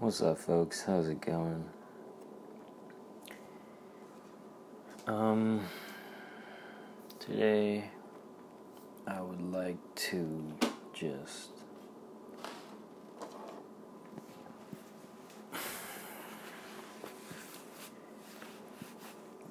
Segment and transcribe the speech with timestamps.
[0.00, 0.82] What's up, folks?
[0.82, 1.64] How's it going?
[5.08, 5.66] Um,
[7.18, 7.90] today
[9.08, 10.54] I would like to
[10.94, 11.50] just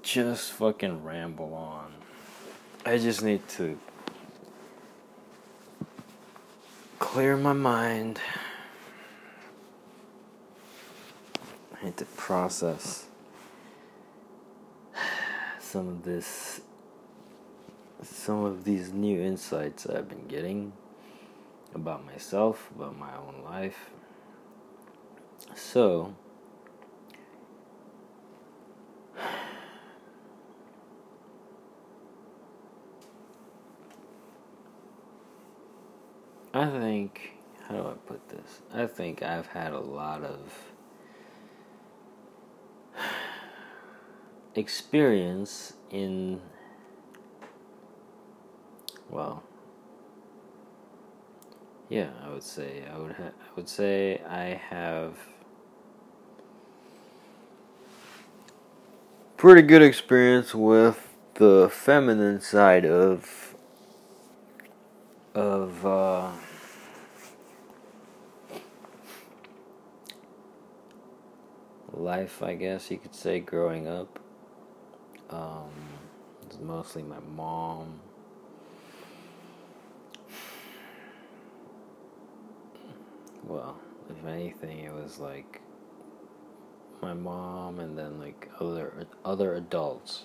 [0.02, 1.92] just fucking ramble on.
[2.86, 3.78] I just need to
[7.00, 8.22] clear my mind.
[11.88, 13.06] Need to process
[15.62, 16.60] some of this
[18.04, 20.74] some of these new insights I've been getting
[21.74, 23.90] about myself, about my own life.
[25.56, 26.14] So,
[36.54, 38.60] I think, how do I put this?
[38.74, 40.52] I think I've had a lot of
[44.58, 46.42] experience in,
[49.10, 49.44] well,
[51.90, 55.16] yeah, I would say I would ha- I would say I have
[59.38, 63.56] pretty good experience with the feminine side of
[65.36, 66.32] of uh,
[71.94, 74.20] life, I guess you could say, growing up.
[75.30, 75.70] Um,
[76.46, 78.00] it's mostly my mom.
[83.44, 83.80] Well,
[84.10, 85.62] if anything, it was like
[87.02, 90.24] my mom and then like other other adults.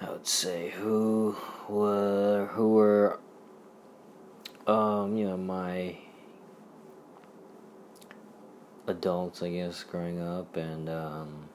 [0.00, 1.36] I would say who
[1.68, 3.18] were who were
[4.66, 5.96] um you know my
[8.86, 11.48] adults I guess growing up and um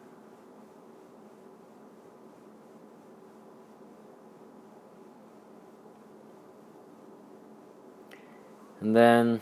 [8.82, 9.42] and then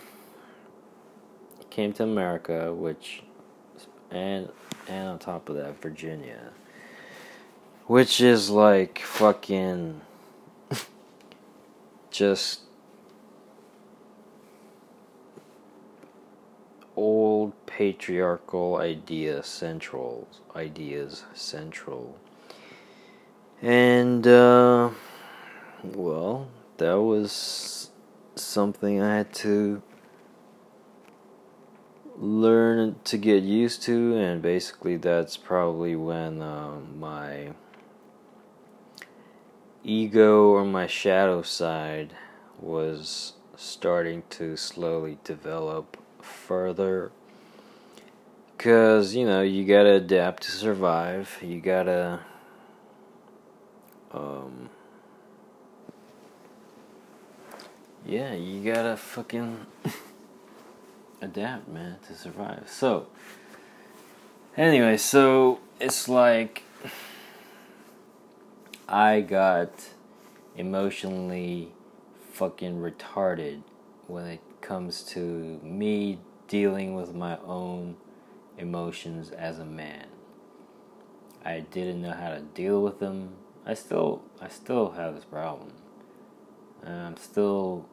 [1.69, 3.23] came to America which
[4.11, 4.49] and
[4.87, 6.51] and on top of that Virginia
[7.87, 10.01] which is like fucking
[12.11, 12.61] just
[16.95, 22.17] old patriarchal idea central ideas central.
[23.61, 24.89] And uh,
[25.83, 27.88] well that was
[28.39, 29.81] something i had to
[32.17, 37.49] learn to get used to and basically that's probably when uh, my
[39.83, 42.13] ego or my shadow side
[42.59, 47.11] was starting to slowly develop further.
[48.55, 51.37] Because you know you gotta adapt to survive.
[51.41, 52.19] You gotta
[54.11, 54.69] um
[58.05, 59.65] yeah you gotta fucking
[61.21, 63.07] adapt man to survive so
[64.57, 66.63] anyway so it's like
[68.87, 69.71] i got
[70.55, 71.71] emotionally
[72.33, 73.61] fucking retarded
[74.07, 77.95] when it comes to me dealing with my own
[78.57, 80.07] emotions as a man.
[81.45, 83.35] I didn't know how to deal with them.
[83.65, 85.71] I still I still have this problem.
[86.83, 87.85] And I'm still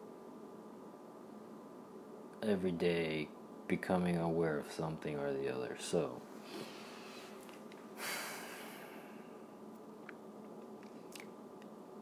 [2.43, 3.29] every day
[3.67, 5.77] becoming aware of something or the other.
[5.81, 6.21] So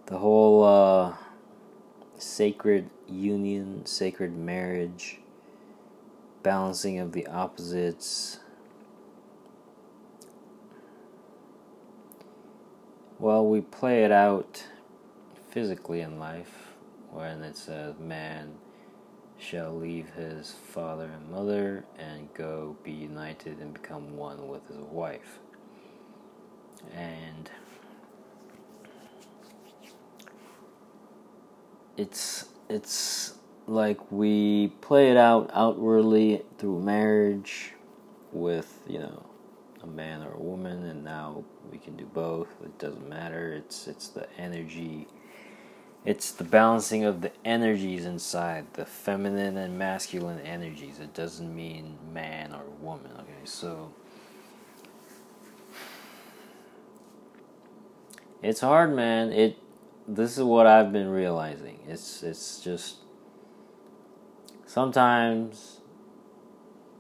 [0.07, 1.15] the whole uh,
[2.19, 5.21] sacred union, sacred marriage,
[6.43, 8.39] balancing of the opposites.
[13.19, 14.67] Well, we play it out
[15.51, 16.64] physically in life
[17.15, 18.53] when it says man
[19.39, 24.79] shall leave his father and mother and go be united and become one with his
[24.91, 25.39] wife.
[26.95, 27.51] And
[31.97, 33.35] it's it's
[33.67, 37.73] like we play it out outwardly through marriage
[38.33, 39.25] with you know
[39.83, 43.87] a man or a woman and now we can do both it doesn't matter it's
[43.87, 45.07] it's the energy
[46.05, 51.97] it's the balancing of the energies inside the feminine and masculine energies it doesn't mean
[52.13, 53.93] man or woman okay so
[58.43, 59.59] it's hard man it
[60.07, 61.79] this is what I've been realizing.
[61.89, 62.97] It's it's just
[64.67, 65.81] sometimes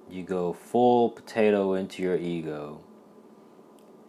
[0.08, 2.80] you go full potato into your ego.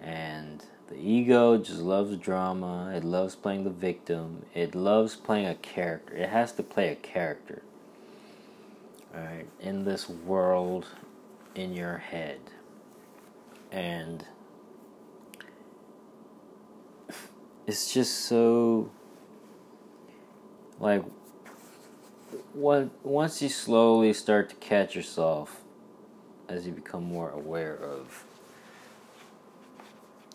[0.01, 2.93] And the ego just loves drama.
[2.95, 4.45] It loves playing the victim.
[4.53, 6.15] It loves playing a character.
[6.15, 7.63] It has to play a character.
[9.15, 10.87] Alright, in this world
[11.55, 12.39] in your head.
[13.71, 14.25] And
[17.67, 18.91] it's just so
[20.79, 21.03] like
[22.53, 25.61] what once you slowly start to catch yourself
[26.47, 28.25] as you become more aware of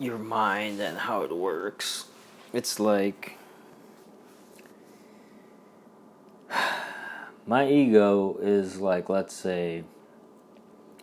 [0.01, 2.05] your mind and how it works.
[2.53, 3.37] It's like
[7.45, 9.83] my ego is like let's say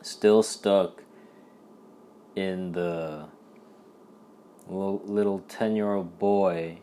[0.03, 1.03] still stuck
[2.35, 3.27] in the
[4.69, 6.79] little 10 year old boy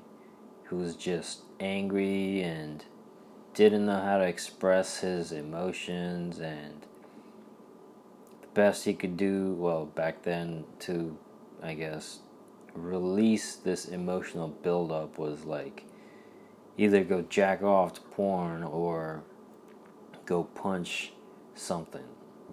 [0.65, 2.85] who was just angry and
[3.53, 6.85] didn't know how to express his emotions and
[8.41, 11.17] the best he could do well back then to
[11.63, 12.19] i guess
[12.73, 15.85] release this emotional buildup was like
[16.77, 19.23] either go jack off to porn or
[20.25, 21.13] go punch
[21.53, 22.03] something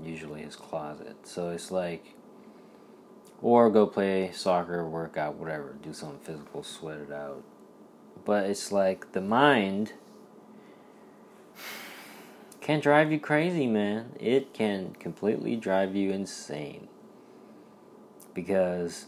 [0.02, 2.14] usually his closet so it's like
[3.40, 7.42] or go play soccer workout, whatever do something physical sweat it out
[8.24, 9.92] but it's like the mind
[12.62, 14.12] can drive you crazy, man.
[14.20, 16.86] It can completely drive you insane.
[18.34, 19.06] Because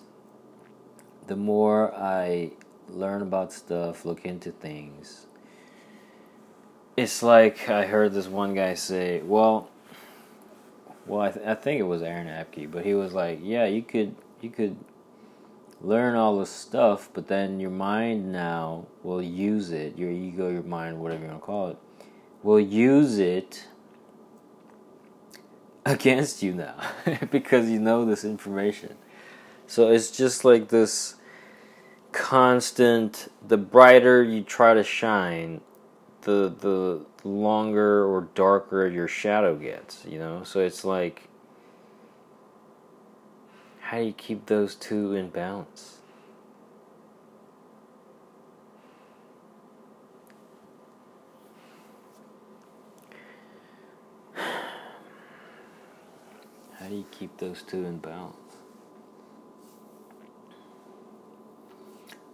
[1.26, 2.52] the more I
[2.88, 5.26] learn about stuff, look into things,
[6.96, 9.68] it's like I heard this one guy say, well,
[11.06, 13.82] well, I, th- I think it was Aaron Abke, but he was like, yeah, you
[13.82, 14.76] could, you could
[15.80, 20.62] learn all this stuff, but then your mind now will use it, your ego, your
[20.62, 21.76] mind, whatever you want to call it,
[22.42, 23.66] will use it
[25.84, 26.76] against you now
[27.30, 28.96] because you know this information.
[29.66, 31.14] So it's just like this
[32.12, 35.60] constant the brighter you try to shine,
[36.22, 40.44] the the longer or darker your shadow gets, you know?
[40.44, 41.28] So it's like
[43.80, 45.98] how do you keep those two in balance?
[54.34, 54.50] How
[56.88, 58.43] do you keep those two in balance?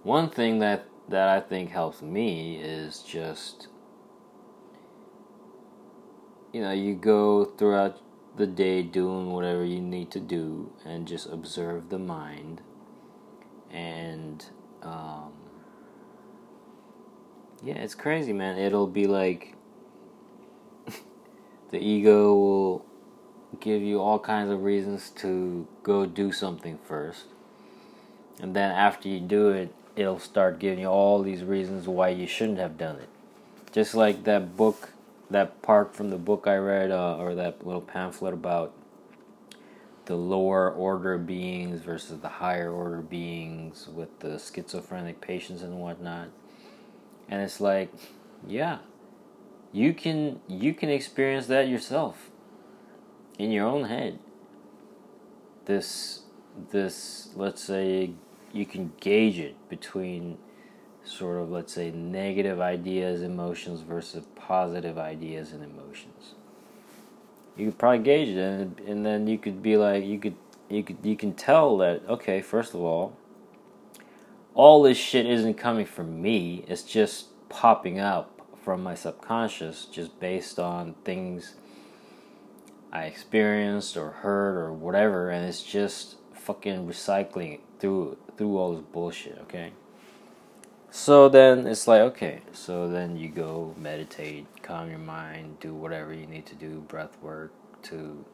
[0.02, 3.68] One thing that, that I think helps me is just,
[6.52, 8.00] you know, you go throughout
[8.36, 12.62] the day doing whatever you need to do and just observe the mind.
[13.70, 14.44] And,
[14.82, 15.32] um,
[17.62, 18.58] yeah, it's crazy, man.
[18.58, 19.54] It'll be like
[21.70, 22.86] the ego will
[23.60, 27.26] give you all kinds of reasons to go do something first.
[28.40, 32.26] And then after you do it, it'll start giving you all these reasons why you
[32.26, 33.08] shouldn't have done it.
[33.70, 34.90] Just like that book,
[35.30, 38.72] that part from the book I read, uh, or that little pamphlet about
[40.06, 46.28] the lower order beings versus the higher order beings with the schizophrenic patients and whatnot.
[47.28, 47.92] And it's like,
[48.46, 48.78] yeah,
[49.70, 52.30] you can you can experience that yourself
[53.38, 54.18] in your own head
[55.66, 56.22] this
[56.72, 58.12] this let's say
[58.52, 60.38] you can gauge it between
[61.04, 66.34] sort of let's say negative ideas emotions versus positive ideas and emotions.
[67.56, 70.36] You could probably gauge it and, and then you could be like you could
[70.68, 73.16] you could you can tell that okay first of all
[74.54, 76.64] all this shit isn't coming from me.
[76.66, 81.54] It's just popping up from my subconscious just based on things
[82.92, 88.84] I experienced or heard or whatever, and it's just fucking recycling through through all this
[88.90, 89.36] bullshit.
[89.42, 89.70] Okay.
[90.90, 96.14] So then it's like okay, so then you go meditate, calm your mind, do whatever
[96.14, 98.24] you need to do, breath work to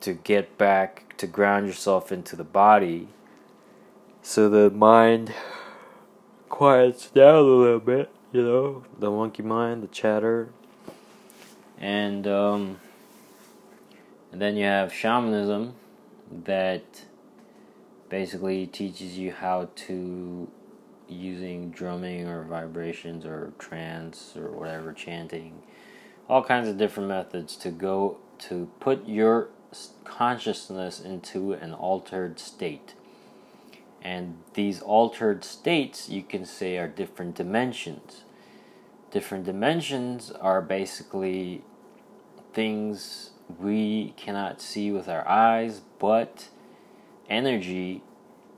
[0.00, 3.08] to get back to ground yourself into the body,
[4.22, 5.34] so the mind
[6.48, 8.10] quiets down a little bit.
[8.32, 10.48] You know, the monkey mind, the chatter,
[11.78, 12.80] and um
[14.32, 15.74] and then you have shamanism
[16.44, 17.02] that
[18.08, 20.48] basically teaches you how to
[21.08, 25.62] using drumming or vibrations or trance or whatever chanting
[26.28, 29.48] all kinds of different methods to go to put your
[30.04, 32.94] consciousness into an altered state.
[34.02, 38.24] And these altered states you can say are different dimensions.
[39.10, 41.62] Different dimensions are basically
[42.52, 46.48] things we cannot see with our eyes, but
[47.28, 48.02] energy,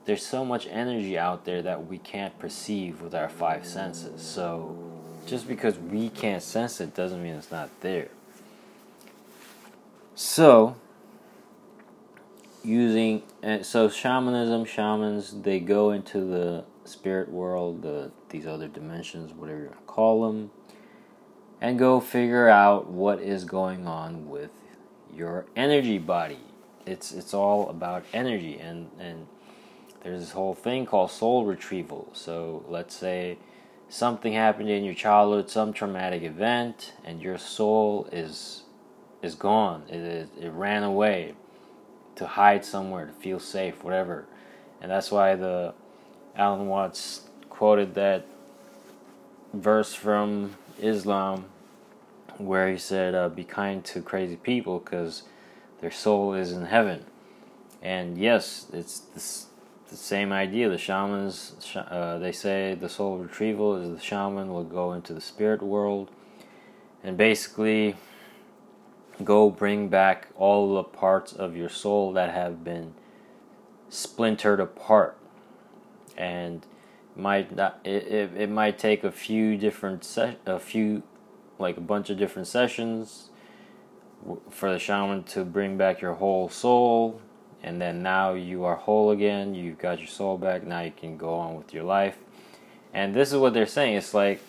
[0.04, 4.22] there's so much energy out there that we can't perceive with our five senses.
[4.22, 4.76] So
[5.26, 8.08] just because we can't sense it doesn't mean it's not there.
[10.14, 10.74] So,
[12.64, 19.32] using uh, so shamanism, shamans, they go into the spirit world, the these other dimensions,
[19.32, 20.50] whatever you want to call them,
[21.60, 24.50] and go figure out what is going on with
[25.14, 26.40] your energy body.
[26.88, 29.26] It's it's all about energy and and
[30.02, 32.08] there's this whole thing called soul retrieval.
[32.12, 33.38] So let's say
[33.88, 38.62] something happened in your childhood, some traumatic event, and your soul is
[39.22, 39.82] is gone.
[39.88, 41.34] It, it, it ran away
[42.16, 44.26] to hide somewhere, to feel safe, whatever.
[44.80, 45.74] And that's why the
[46.36, 48.24] Alan Watts quoted that
[49.52, 51.46] verse from Islam
[52.36, 55.24] where he said, uh, "Be kind to crazy people, because
[55.80, 57.04] their soul is in heaven."
[57.82, 59.46] And yes, it's
[59.88, 60.68] the same idea.
[60.68, 65.20] The shamans, uh, they say, the soul retrieval is the shaman will go into the
[65.20, 66.10] spirit world,
[67.02, 67.96] and basically
[69.24, 72.94] go bring back all the parts of your soul that have been
[73.88, 75.16] splintered apart
[76.16, 76.66] and
[77.16, 81.02] might not it, it, it might take a few different se- a few
[81.58, 83.30] like a bunch of different sessions
[84.50, 87.20] for the shaman to bring back your whole soul
[87.62, 91.16] and then now you are whole again you've got your soul back now you can
[91.16, 92.16] go on with your life
[92.92, 94.40] and this is what they're saying it's like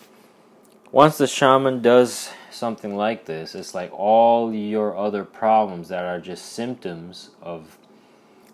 [0.92, 6.20] once the shaman does something like this, it's like all your other problems that are
[6.20, 7.78] just symptoms of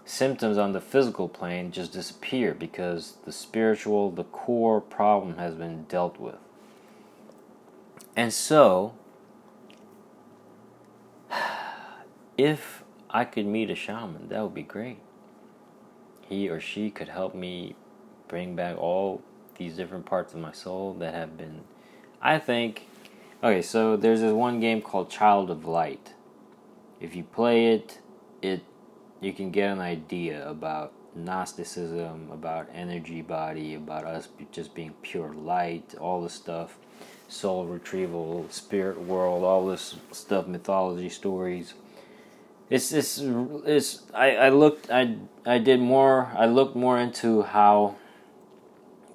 [0.04, 5.84] symptoms on the physical plane just disappear because the spiritual, the core problem has been
[5.84, 6.36] dealt with.
[8.14, 8.94] And so,
[12.38, 14.98] if I could meet a shaman, that would be great.
[16.28, 17.76] He or she could help me
[18.28, 19.22] bring back all
[19.56, 21.62] these different parts of my soul that have been
[22.20, 22.86] I think.
[23.42, 26.14] Okay, so there's this one game called Child of Light.
[27.00, 28.00] If you play it,
[28.42, 28.62] it
[29.20, 35.32] you can get an idea about Gnosticism, about energy body, about us just being pure
[35.32, 36.78] light, all the stuff,
[37.28, 41.74] soul retrieval, spirit world, all this stuff, mythology stories.
[42.68, 47.96] It's it's it's I, I looked I I did more I looked more into how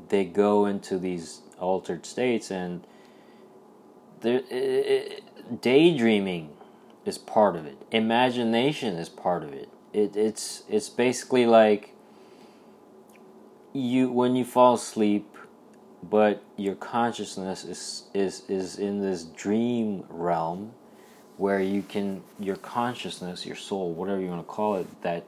[0.09, 2.85] they go into these altered states and
[4.23, 6.49] it, daydreaming
[7.05, 7.77] is part of it.
[7.91, 9.69] Imagination is part of it.
[9.93, 10.15] it.
[10.15, 11.93] It's it's basically like
[13.73, 15.30] you when you fall asleep,
[16.03, 20.73] but your consciousness is is is in this dream realm
[21.37, 25.25] where you can your consciousness, your soul, whatever you want to call it, that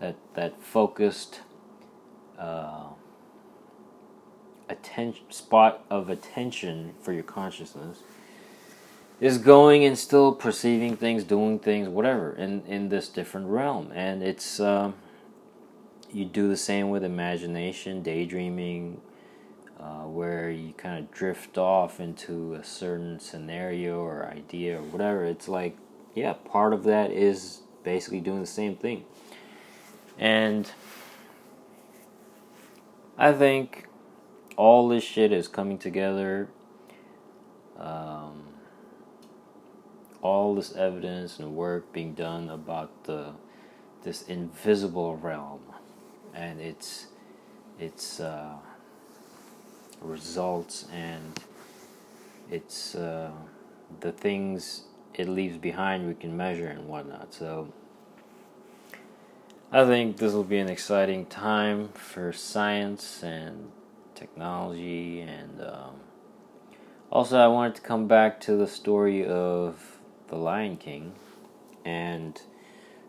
[0.00, 1.40] that that focused
[2.38, 2.84] uh,
[4.68, 8.02] attention spot of attention for your consciousness
[9.20, 13.90] is going and still perceiving things, doing things, whatever, in, in this different realm.
[13.94, 14.92] And it's, uh,
[16.12, 19.00] you do the same with imagination, daydreaming,
[19.78, 25.24] uh, where you kind of drift off into a certain scenario or idea or whatever.
[25.24, 25.76] It's like,
[26.14, 29.04] yeah, part of that is basically doing the same thing.
[30.18, 30.70] And
[33.18, 33.86] I think
[34.56, 36.48] all this shit is coming together.
[37.78, 38.44] Um,
[40.22, 43.32] all this evidence and work being done about the
[44.02, 45.60] this invisible realm
[46.34, 47.06] and its
[47.78, 48.56] its uh,
[50.00, 51.40] results and
[52.50, 53.30] its uh,
[54.00, 54.84] the things
[55.14, 57.32] it leaves behind we can measure and whatnot.
[57.32, 57.72] So
[59.72, 63.70] I think this will be an exciting time for science and
[64.14, 66.00] technology and um,
[67.10, 69.98] also I wanted to come back to the story of
[70.28, 71.14] the Lion King,
[71.84, 72.40] and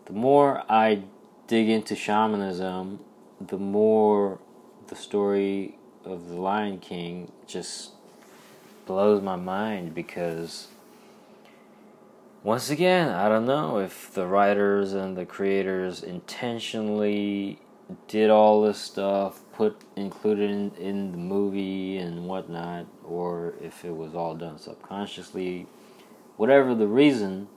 [0.05, 1.03] the more I
[1.47, 2.99] dig into shamanism,
[3.41, 4.39] the more
[4.87, 5.77] the story
[6.07, 7.91] of the Lion King just
[8.85, 10.67] blows my mind because
[12.43, 17.59] once again, I don't know if the writers and the creators intentionally
[18.07, 23.95] did all this stuff, put included in, in the movie and whatnot, or if it
[23.95, 25.67] was all done subconsciously.
[26.37, 27.47] Whatever the reason,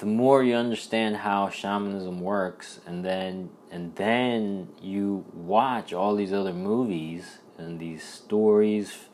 [0.00, 6.32] the more you understand how shamanism works and then and then you watch all these
[6.32, 9.08] other movies and these stories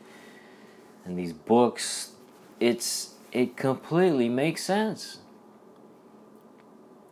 [1.05, 2.13] and these books
[2.59, 5.19] it's it completely makes sense.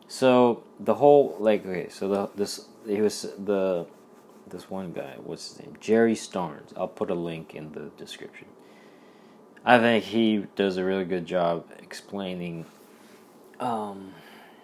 [0.08, 3.86] So the whole like okay, so the this he was the
[4.48, 5.76] this one guy, what's his name?
[5.82, 6.72] Jerry Starnes.
[6.78, 8.48] I'll put a link in the description.
[9.66, 12.66] I think he does a really good job explaining
[13.60, 14.14] um,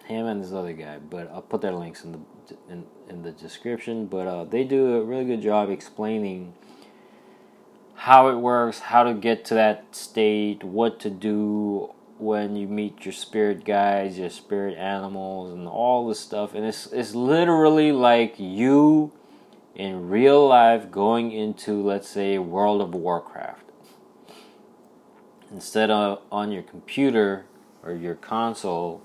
[0.04, 2.18] him and this other guy, but I'll put their links in the
[2.68, 4.06] in, in the description.
[4.06, 6.54] But uh, they do a really good job explaining
[7.94, 13.04] how it works, how to get to that state, what to do when you meet
[13.04, 16.54] your spirit guides, your spirit animals, and all this stuff.
[16.54, 19.12] And it's it's literally like you
[19.74, 23.64] in real life going into, let's say, World of Warcraft.
[25.50, 27.46] Instead of on your computer
[27.82, 29.02] or your console,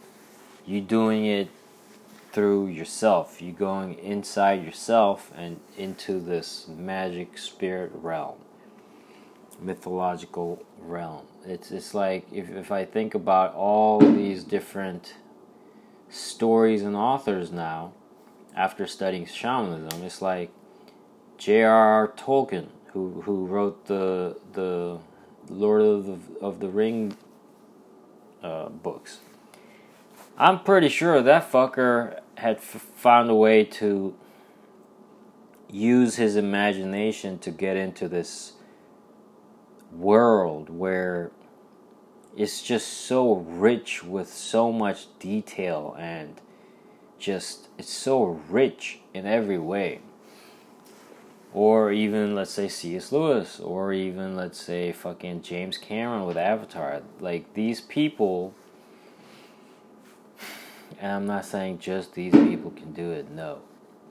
[0.65, 1.49] you doing it
[2.31, 3.41] through yourself.
[3.41, 8.37] You going inside yourself and into this magic spirit realm,
[9.59, 11.25] mythological realm.
[11.45, 15.15] It's it's like if if I think about all these different
[16.09, 17.93] stories and authors now
[18.55, 20.51] after studying shamanism, it's like
[21.37, 22.09] J.R.R.
[22.09, 24.99] Tolkien, who who wrote the the
[25.49, 27.15] Lord of the, of the Ring
[28.47, 29.19] uh, books.
[30.37, 34.15] I'm pretty sure that fucker had f- found a way to
[35.69, 38.53] use his imagination to get into this
[39.91, 41.31] world where
[42.35, 46.39] it's just so rich with so much detail and
[47.17, 49.99] just it's so rich in every way
[51.57, 53.11] or even let's say C.S.
[53.11, 57.01] Lewis, or even let's say fucking James Cameron with Avatar.
[57.19, 58.53] Like these people,
[60.99, 63.31] and I'm not saying just these people can do it.
[63.31, 63.57] No,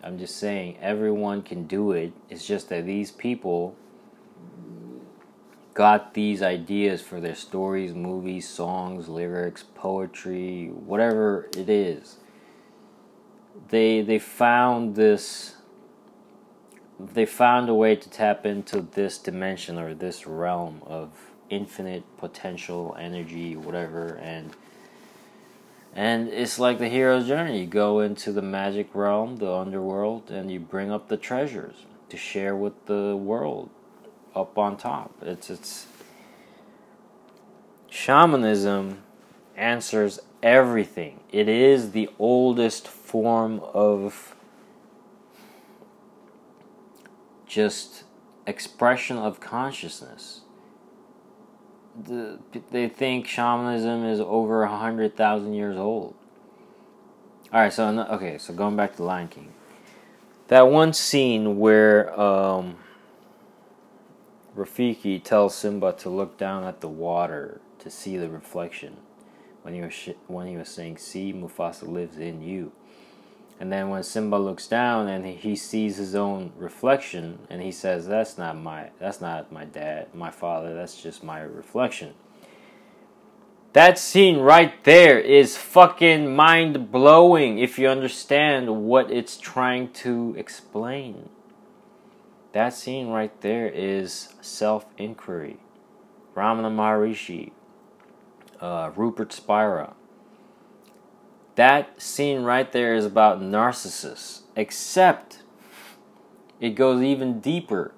[0.03, 2.13] I'm just saying everyone can do it.
[2.29, 3.77] It's just that these people
[5.73, 12.17] got these ideas for their stories, movies, songs, lyrics, poetry, whatever it is.
[13.69, 15.56] They they found this
[16.99, 21.11] they found a way to tap into this dimension or this realm of
[21.49, 24.57] infinite potential energy whatever and
[25.97, 27.61] and it's like the hero's journey.
[27.61, 32.19] You go into the magic realm the underworld and you bring up the treasures to
[32.19, 33.71] share with the world
[34.35, 35.15] up on top.
[35.23, 35.87] It's it's
[37.89, 39.03] shamanism
[39.57, 41.21] answers everything.
[41.33, 44.36] It is the oldest form of
[47.57, 48.05] just
[48.47, 50.43] expression of consciousness.
[51.99, 52.39] The,
[52.71, 56.15] they think shamanism is over a hundred thousand years old.
[57.51, 59.55] All right, so okay, so going back to Lion King,
[60.49, 62.77] that one scene where um,
[64.55, 68.99] Rafiki tells Simba to look down at the water to see the reflection,
[69.63, 72.73] when he was sh- when he was saying, "See, Mufasa lives in you."
[73.59, 78.07] And then when Simba looks down and he sees his own reflection and he says,
[78.07, 82.15] "That's not my that's not my dad, my father, that's just my reflection."
[83.73, 90.35] That scene right there is fucking mind blowing if you understand what it's trying to
[90.39, 91.29] explain.
[92.53, 95.59] That scene right there is self inquiry.
[96.35, 97.53] Ramana Maharishi,
[98.61, 99.95] uh, Rupert Spira,
[101.57, 105.43] that scene right there is about Narcissus, except
[106.61, 107.93] it goes even deeper.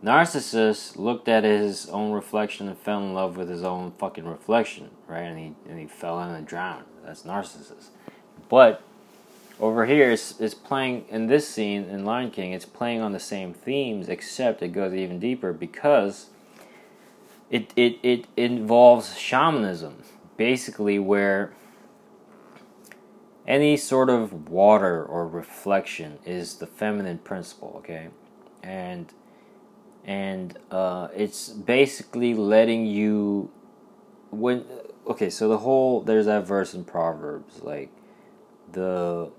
[0.00, 4.90] Narcissus looked at his own reflection and fell in love with his own fucking reflection,
[5.06, 5.22] right?
[5.22, 6.86] And he and he fell in and drowned.
[7.04, 7.90] That's Narcissus.
[8.48, 8.82] But
[9.60, 12.52] over here, it's, it's playing in this scene in Lion King.
[12.52, 16.30] It's playing on the same themes, except it goes even deeper because
[17.50, 20.02] it it it involves shamanism,
[20.36, 21.52] basically where
[23.46, 28.08] any sort of water or reflection is the feminine principle okay?
[28.62, 29.12] And
[30.04, 33.50] and uh, it's basically letting you
[34.30, 34.64] when
[35.06, 37.90] okay so the whole there's that verse in proverbs like
[38.72, 39.30] the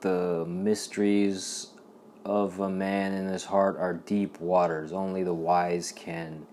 [0.00, 1.68] the mysteries
[2.24, 4.92] of a man in his heart are deep waters.
[4.92, 6.46] Only the wise can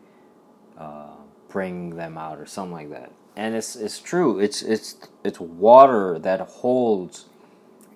[0.78, 1.12] uh,
[1.50, 4.40] bring them out or something like that and it's it's true.
[4.40, 7.26] It's it's it's water that holds.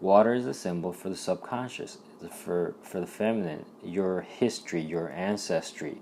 [0.02, 1.97] Water is a symbol for the subconscious,
[2.32, 6.02] for for the feminine, your history, your ancestry.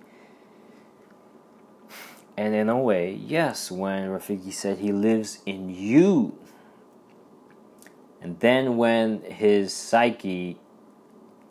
[2.36, 6.38] And in a way, yes, when Rafiki said he lives in you.
[8.22, 10.60] And then when his psyche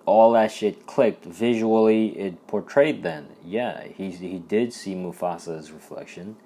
[0.07, 2.19] all that shit clicked visually.
[2.19, 6.37] It portrayed then, yeah, he he did see Mufasa's reflection,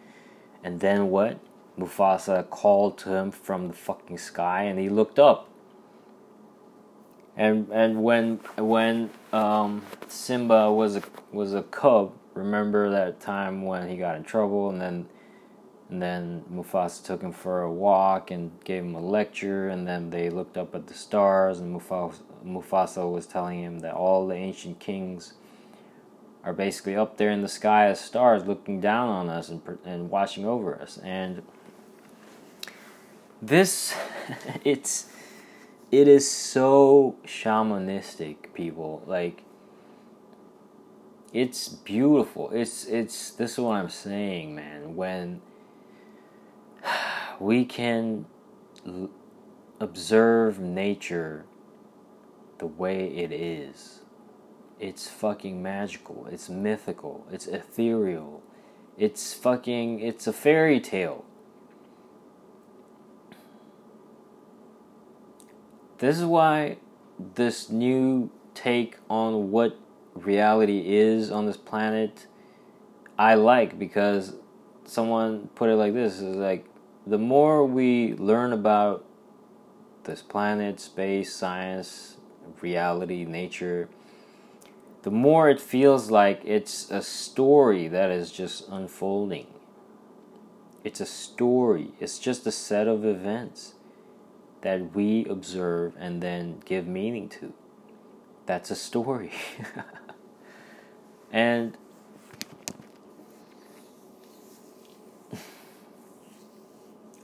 [0.62, 1.38] and then what?
[1.78, 5.48] Mufasa called to him from the fucking sky, and he looked up.
[7.36, 13.88] And and when when um, Simba was a was a cub, remember that time when
[13.88, 15.08] he got in trouble, and then
[15.88, 20.10] and then Mufasa took him for a walk and gave him a lecture, and then
[20.10, 24.34] they looked up at the stars, and Mufasa, Mufasa was telling him that all the
[24.34, 25.34] ancient kings
[26.44, 30.10] are basically up there in the sky as stars looking down on us and, and
[30.10, 30.98] watching over us.
[31.02, 31.42] And
[33.42, 33.94] this,
[34.64, 35.06] it's,
[35.90, 39.02] it is so shamanistic, people.
[39.06, 39.42] Like,
[41.32, 42.50] it's beautiful.
[42.52, 44.96] It's, it's, this is what I'm saying, man.
[44.96, 45.42] When,
[47.40, 48.26] we can
[48.86, 49.10] l-
[49.78, 51.44] observe nature
[52.58, 53.99] the way it is.
[54.80, 56.26] It's fucking magical.
[56.32, 57.26] It's mythical.
[57.30, 58.42] It's ethereal.
[58.96, 60.00] It's fucking.
[60.00, 61.24] It's a fairy tale.
[65.98, 66.78] This is why
[67.34, 69.78] this new take on what
[70.14, 72.26] reality is on this planet
[73.18, 74.36] I like because
[74.86, 76.64] someone put it like this is like
[77.06, 79.04] the more we learn about
[80.04, 82.16] this planet, space, science,
[82.62, 83.90] reality, nature,
[85.02, 89.46] the more it feels like it's a story that is just unfolding.
[90.84, 93.74] It's a story, it's just a set of events
[94.62, 97.52] that we observe and then give meaning to.
[98.46, 99.32] That's a story.
[101.32, 101.76] and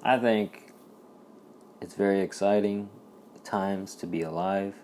[0.03, 0.73] I think
[1.81, 2.89] it's very exciting
[3.45, 4.75] times to be alive.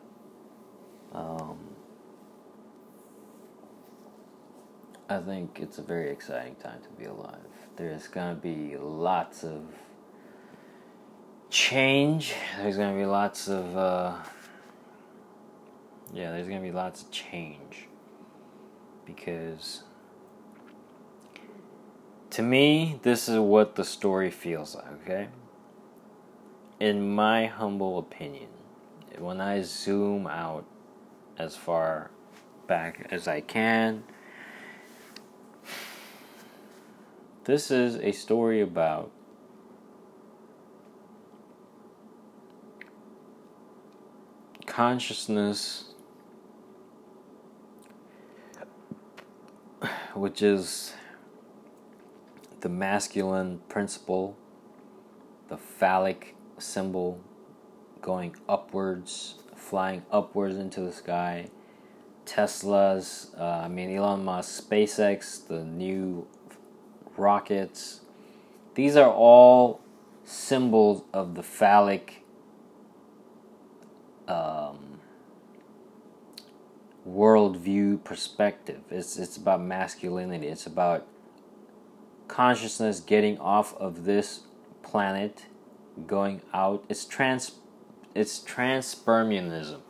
[1.13, 1.72] Um,
[5.13, 7.37] I think it's a very exciting time to be alive.
[7.77, 9.63] There's going to be lots of
[11.51, 12.35] change.
[12.57, 14.15] There's going to be lots of, uh,
[16.15, 17.89] yeah, there's going to be lots of change.
[19.05, 19.83] Because
[22.31, 25.29] to me, this is what the story feels like, okay?
[26.81, 28.49] In my humble opinion,
[29.19, 30.65] when I zoom out
[31.39, 32.11] as far
[32.67, 34.05] back as I can,
[37.45, 39.11] this is a story about
[44.67, 45.93] consciousness,
[50.15, 50.95] which is
[52.61, 54.37] the masculine principle,
[55.49, 57.21] the phallic symbol
[58.01, 61.49] going upwards, flying upwards into the sky.
[62.25, 66.27] Tesla's, uh, I mean, Elon Musk, SpaceX, the new
[67.17, 68.01] rockets.
[68.75, 69.81] These are all
[70.25, 72.23] symbols of the phallic
[74.29, 75.01] um,
[77.09, 78.81] worldview perspective.
[78.91, 81.07] It's, it's about masculinity, it's about
[82.29, 84.41] consciousness getting off of this
[84.83, 85.47] planet,
[86.07, 86.85] going out.
[86.89, 87.53] It's trans,
[88.15, 89.81] it's transpermianism,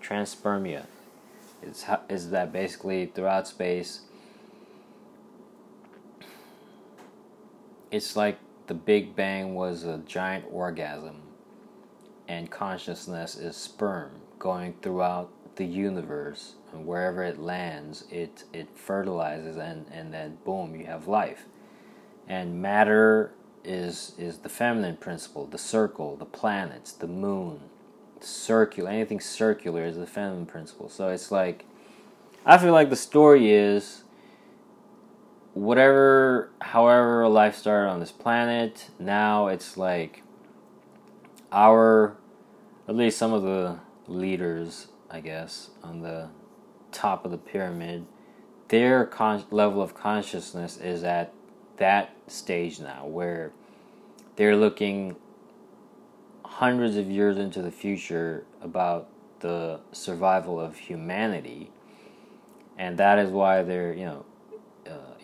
[0.00, 0.86] transpermia.
[1.62, 4.00] It's is that basically throughout space.
[7.92, 11.20] It's like the Big Bang was a giant orgasm,
[12.26, 19.58] and consciousness is sperm going throughout the universe, and wherever it lands, it it fertilizes,
[19.58, 21.44] and and then boom, you have life.
[22.26, 27.60] And matter is is the feminine principle the circle the planets the moon
[28.20, 30.88] circular anything circular is the feminine principle.
[30.88, 31.66] So it's like
[32.44, 34.02] i feel like the story is
[35.54, 40.22] whatever however life started on this planet now it's like
[41.50, 42.16] our
[42.88, 46.28] at least some of the leaders i guess on the
[46.90, 48.06] top of the pyramid
[48.68, 51.32] their con- level of consciousness is at
[51.76, 53.52] that stage now where
[54.36, 55.16] they're looking
[56.44, 59.08] hundreds of years into the future about
[59.40, 61.70] the survival of humanity.
[62.78, 64.24] And that is why they're, you know,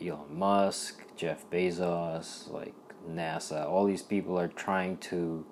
[0.02, 2.74] Elon Musk, Jeff Bezos, like
[3.08, 5.44] NASA, all these people are trying to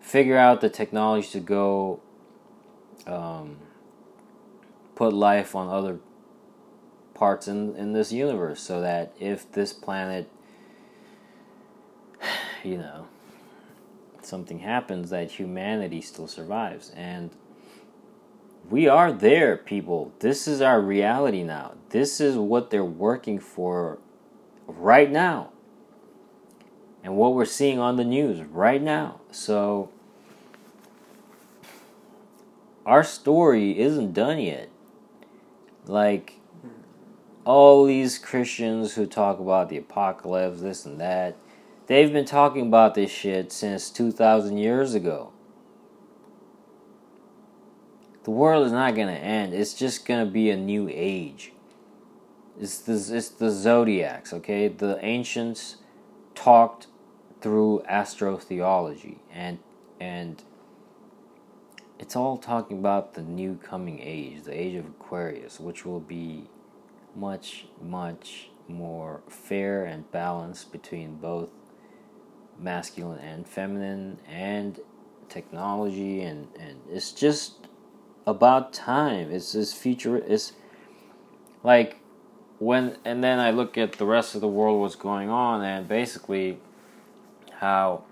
[0.00, 2.00] figure out the technology to go
[3.06, 3.56] um,
[4.94, 5.98] put life on other
[7.14, 10.30] parts in, in this universe so that if this planet,
[12.64, 13.06] you know,
[14.22, 16.90] something happens, that humanity still survives.
[16.90, 17.30] And
[18.70, 20.12] we are there, people.
[20.18, 21.74] This is our reality now.
[21.90, 23.98] This is what they're working for
[24.66, 25.50] right now.
[27.04, 29.20] And what we're seeing on the news right now.
[29.30, 29.90] So,
[32.84, 34.68] our story isn't done yet.
[35.86, 36.40] Like,
[37.44, 41.36] all these Christians who talk about the apocalypse, this and that,
[41.86, 45.32] they've been talking about this shit since 2,000 years ago.
[48.26, 51.52] The world is not going to end, it's just going to be a new age.
[52.58, 54.66] It's the, it's the zodiacs, okay?
[54.66, 55.76] The ancients
[56.34, 56.88] talked
[57.40, 59.60] through astrotheology and
[60.00, 60.42] and
[62.00, 66.48] it's all talking about the new coming age, the age of Aquarius, which will be
[67.14, 71.50] much, much more fair and balanced between both
[72.58, 74.80] masculine and feminine and
[75.28, 77.65] technology and, and it's just
[78.26, 79.30] about time.
[79.30, 80.52] It's this future it's
[81.62, 81.98] like
[82.58, 85.86] when and then I look at the rest of the world what's going on and
[85.86, 86.58] basically
[87.52, 88.04] how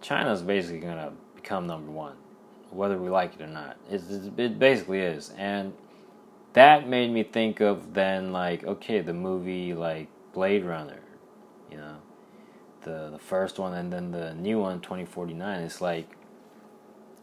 [0.00, 2.16] China's basically gonna become number one,
[2.70, 3.76] whether we like it or not.
[3.90, 4.02] It,
[4.36, 5.72] it basically is, and
[6.54, 11.00] that made me think of then like okay the movie like Blade Runner,
[11.70, 11.96] you know,
[12.82, 15.62] the the first one and then the new one 2049.
[15.62, 16.08] It's like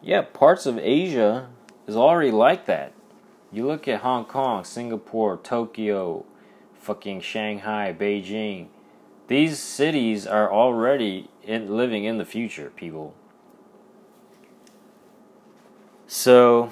[0.02, 1.50] yeah, parts of Asia
[1.90, 2.94] is already like that.
[3.52, 6.24] You look at Hong Kong, Singapore, Tokyo,
[6.80, 8.68] fucking Shanghai, Beijing.
[9.28, 13.16] These cities are already in, living in the future, people.
[16.06, 16.72] So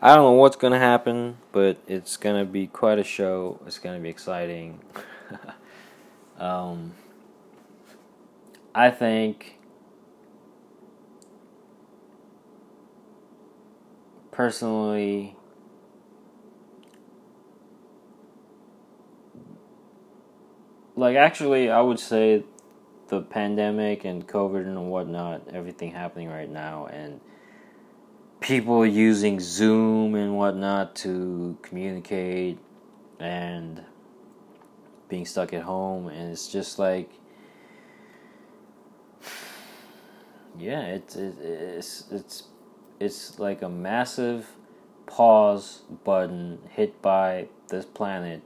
[0.00, 3.60] I don't know what's going to happen, but it's going to be quite a show.
[3.66, 4.78] It's going to be exciting.
[6.38, 6.92] um,
[8.72, 9.55] I think
[14.36, 15.34] personally
[20.94, 22.44] like actually I would say
[23.08, 27.18] the pandemic and COVID and whatnot, everything happening right now and
[28.40, 32.58] people using Zoom and whatnot to communicate
[33.18, 33.82] and
[35.08, 37.08] being stuck at home and it's just like
[40.58, 42.42] yeah it's it's it's
[42.98, 44.48] it's like a massive
[45.06, 48.42] pause button hit by this planet.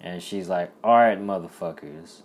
[0.00, 2.22] And she's like all right motherfuckers.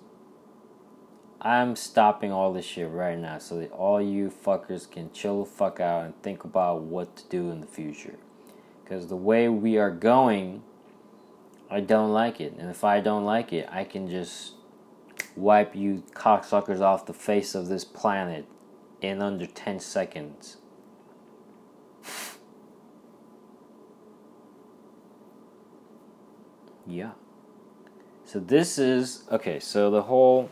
[1.42, 5.50] I'm stopping all this shit right now so that all you fuckers can chill the
[5.50, 8.16] fuck out and think about what to do in the future.
[8.84, 10.64] Because the way we are going
[11.70, 12.54] i don't like it.
[12.58, 14.54] And if i don't like it i can just
[15.36, 18.46] wipe you cocksuckers off the face of this planet
[19.02, 20.58] in under 10 seconds
[26.88, 27.12] Yeah.
[28.26, 30.50] So this is okay, so the whole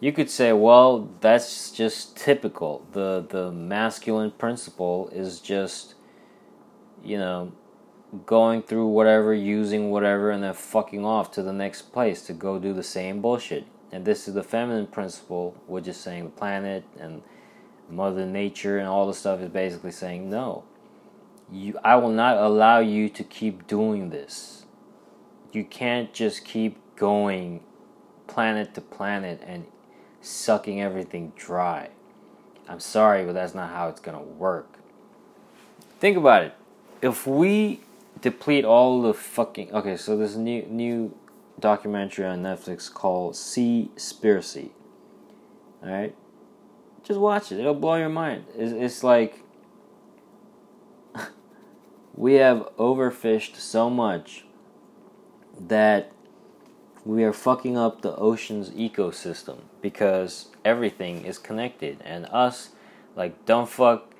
[0.00, 2.86] you could say, well, that's just typical.
[2.92, 5.94] The the masculine principle is just
[7.04, 7.52] you know,
[8.26, 12.58] going through whatever, using whatever and then fucking off to the next place to go
[12.58, 13.64] do the same bullshit.
[13.92, 17.22] And this is the feminine principle, which is saying the planet and
[17.88, 20.64] Mother Nature and all the stuff is basically saying no
[21.52, 24.66] you I will not allow you to keep doing this.
[25.52, 27.62] You can't just keep going
[28.26, 29.66] planet to planet and
[30.20, 31.90] sucking everything dry.
[32.68, 34.78] I'm sorry, but that's not how it's going to work.
[35.98, 36.54] Think about it.
[37.00, 37.80] If we
[38.20, 41.14] deplete all the fucking Okay, so there's a new new
[41.58, 44.70] documentary on Netflix called Seaspiracy.
[45.82, 46.14] All right?
[47.02, 47.58] Just watch it.
[47.58, 48.44] It'll blow your mind.
[48.54, 49.42] It's, it's like
[52.18, 54.44] we have overfished so much
[55.68, 56.10] that
[57.04, 62.70] we are fucking up the ocean's ecosystem because everything is connected and us
[63.14, 64.10] like dumb fuck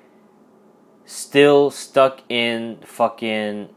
[1.03, 3.67] still stuck in fucking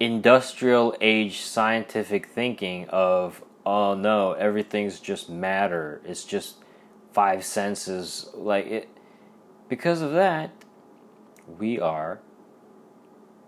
[0.00, 6.00] industrial age scientific thinking of oh no everything's just matter.
[6.06, 6.56] It's just
[7.12, 8.30] five senses.
[8.32, 8.88] Like it
[9.68, 10.50] because of that
[11.58, 12.20] we are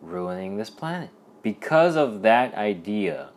[0.02, 1.10] ruining this planet.
[1.42, 3.30] Because of that idea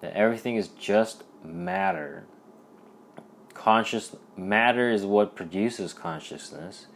[0.00, 2.26] that everything is just matter,
[3.54, 6.86] conscious matter is what produces consciousness.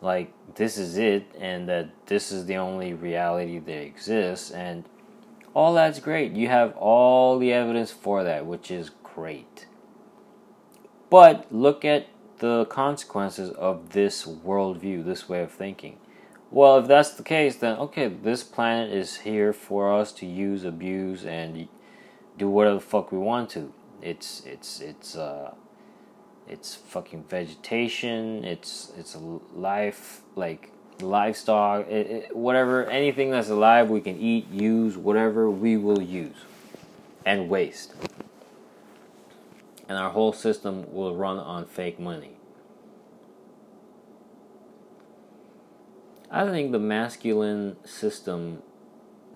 [0.00, 4.84] Like, this is it, and that this is the only reality that exists, and
[5.52, 6.32] all that's great.
[6.32, 9.66] You have all the evidence for that, which is great.
[11.10, 12.06] But look at
[12.38, 15.98] the consequences of this worldview, this way of thinking.
[16.50, 20.64] Well, if that's the case, then okay, this planet is here for us to use,
[20.64, 21.68] abuse, and
[22.36, 23.72] do whatever the fuck we want to.
[24.02, 25.54] It's it's it's uh,
[26.48, 28.44] it's fucking vegetation.
[28.44, 29.16] It's it's
[29.54, 35.76] life like livestock, it, it, whatever anything that's alive we can eat, use, whatever we
[35.76, 36.36] will use,
[37.24, 37.94] and waste.
[39.88, 42.36] And our whole system will run on fake money.
[46.30, 48.62] I think the masculine system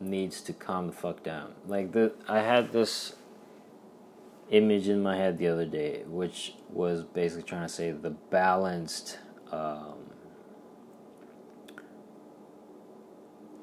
[0.00, 1.54] needs to calm the fuck down.
[1.66, 3.14] Like the I had this
[4.50, 9.18] image in my head the other day, which was basically trying to say the balanced
[9.50, 10.10] um,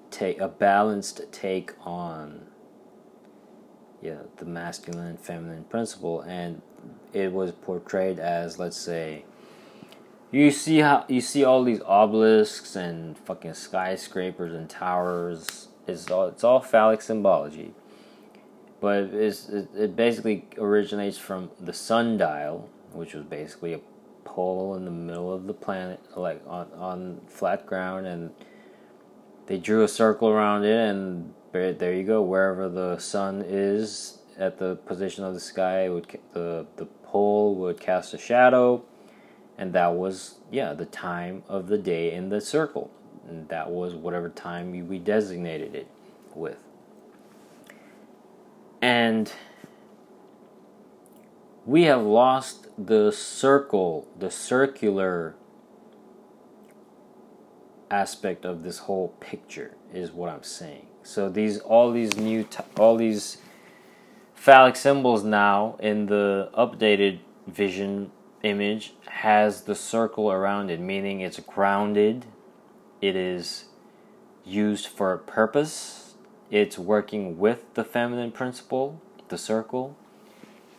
[0.10, 2.48] take a balanced take on
[4.02, 6.62] yeah the masculine and feminine principle, and
[7.14, 9.24] it was portrayed as let's say
[10.32, 15.68] you see how you see all these obelisks and fucking skyscrapers and towers.
[15.88, 17.74] It's all it's all phallic symbology,
[18.80, 23.82] but it's, it, it basically originates from the sundial, which was basically a
[24.24, 28.32] pole in the middle of the planet, like on on flat ground, and
[29.48, 32.22] they drew a circle around it, and there you go.
[32.22, 37.82] Wherever the sun is at the position of the sky, would the the pole would
[37.82, 38.86] cast a shadow
[39.62, 42.90] and that was yeah the time of the day in the circle.
[43.30, 45.88] And that was whatever time we designated it
[46.34, 46.58] with.
[48.82, 49.32] And
[51.68, 55.36] we have lost the circle the circular
[57.92, 60.88] aspect of this whole picture is what i'm saying.
[61.04, 63.38] So these all these new t- all these
[64.34, 68.12] phallic symbols now in the updated vision
[68.44, 72.26] image has the circle around it, meaning it's grounded,
[73.02, 73.66] it is
[74.46, 76.16] used for a purpose,
[76.50, 79.96] it's working with the feminine principle, the circle.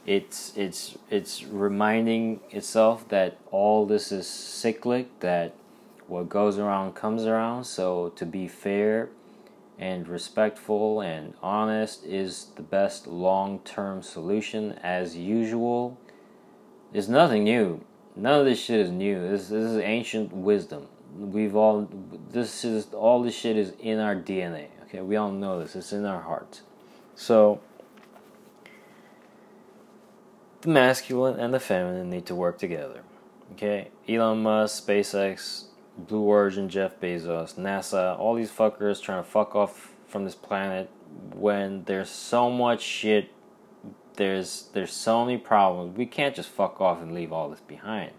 [0.05, 5.55] It's it's it's reminding itself that all this is cyclic, that
[6.09, 7.65] what goes around comes around.
[7.65, 9.09] So to be fair
[9.79, 15.97] and respectful and honest is the best long-term solution as usual
[16.93, 17.85] it's nothing new.
[18.15, 19.21] None of this shit is new.
[19.29, 20.87] This, this is ancient wisdom.
[21.17, 21.89] We've all
[22.31, 24.69] this is all this shit is in our DNA.
[24.85, 25.77] Okay, we all know this.
[25.77, 26.63] It's in our hearts.
[27.15, 27.61] So
[30.63, 33.03] the masculine and the feminine need to work together.
[33.53, 35.65] Okay, Elon Musk, SpaceX,
[35.99, 40.91] Blue Origin, Jeff Bezos, NASA, all these fuckers trying to fuck off from this planet
[41.35, 43.31] when there's so much shit
[44.17, 45.97] there's there's so many problems.
[45.97, 48.13] We can't just fuck off and leave all this behind.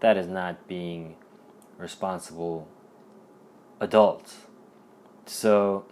[0.00, 1.16] That is not being
[1.78, 2.68] responsible
[3.80, 4.38] adults.
[5.26, 5.86] So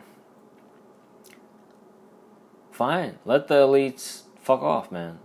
[2.70, 5.18] fine, let the elites fuck off, man.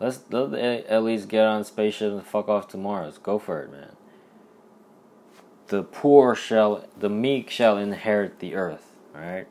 [0.00, 3.12] Let's let the elites get on spaceship and fuck off tomorrow.
[3.22, 3.96] Go for it, man.
[5.68, 8.92] The poor shall, the meek shall inherit the earth.
[9.14, 9.46] All right,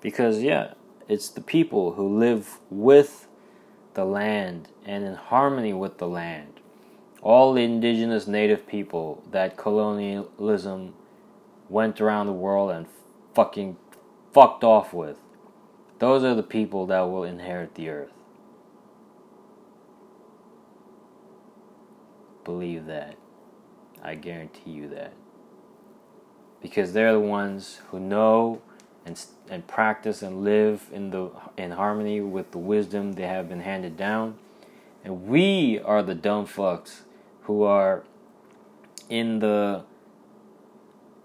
[0.00, 0.74] because yeah,
[1.08, 3.26] it's the people who live with
[3.94, 6.60] the land and in harmony with the land.
[7.22, 10.94] All the indigenous native people that colonialism
[11.68, 12.86] went around the world and
[13.34, 13.76] fucking
[14.32, 15.16] fucked off with.
[15.98, 18.12] Those are the people that will inherit the earth.
[22.44, 23.16] Believe that.
[24.02, 25.12] I guarantee you that.
[26.62, 28.60] Because they're the ones who know
[29.08, 33.60] and and practice and live in the in harmony with the wisdom they have been
[33.60, 34.38] handed down.
[35.02, 37.00] And we are the dumb fucks
[37.42, 38.04] who are
[39.08, 39.84] in the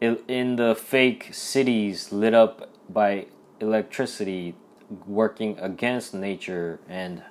[0.01, 3.27] in the fake cities lit up by
[3.59, 4.55] electricity
[5.05, 7.23] working against nature and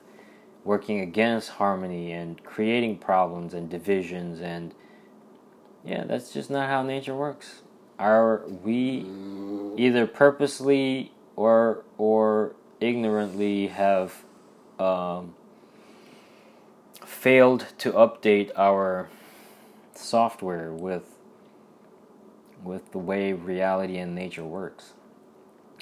[0.65, 4.75] working against harmony and creating problems and divisions and
[5.85, 7.62] yeah that's just not how nature works
[8.03, 9.07] are we
[9.77, 14.25] either purposely or or ignorantly have
[14.81, 15.37] um,
[17.05, 19.09] failed to update our
[19.95, 21.05] software with
[22.65, 24.95] with the way reality and nature works?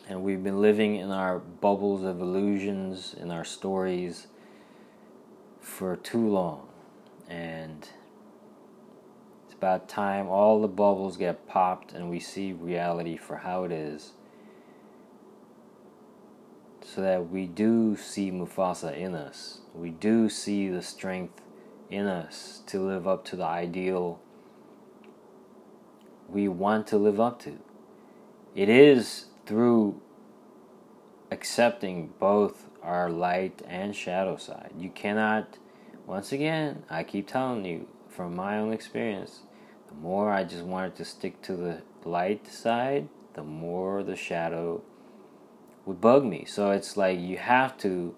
[0.06, 4.26] And we've been living in our bubbles of illusions in our stories
[5.62, 6.68] for too long.
[7.28, 7.88] And
[9.60, 14.12] about time all the bubbles get popped and we see reality for how it is.
[16.82, 19.60] So that we do see Mufasa in us.
[19.74, 21.42] We do see the strength
[21.90, 24.18] in us to live up to the ideal
[26.26, 27.58] we want to live up to.
[28.54, 30.00] It is through
[31.30, 34.72] accepting both our light and shadow side.
[34.78, 35.58] You cannot,
[36.06, 39.40] once again, I keep telling you from my own experience,
[39.90, 44.82] the more I just wanted to stick to the light side, the more the shadow
[45.84, 46.44] would bug me.
[46.46, 48.14] So it's like you have to,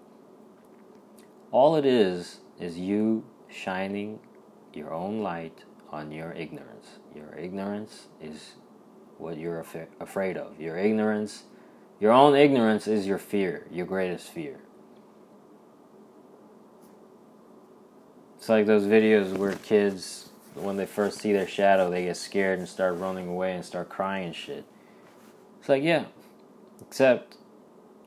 [1.51, 4.19] all it is, is you shining
[4.73, 6.99] your own light on your ignorance.
[7.15, 8.53] Your ignorance is
[9.17, 10.59] what you're af- afraid of.
[10.59, 11.43] Your ignorance,
[11.99, 14.59] your own ignorance is your fear, your greatest fear.
[18.37, 22.59] It's like those videos where kids, when they first see their shadow, they get scared
[22.59, 24.65] and start running away and start crying and shit.
[25.59, 26.05] It's like, yeah.
[26.81, 27.37] Except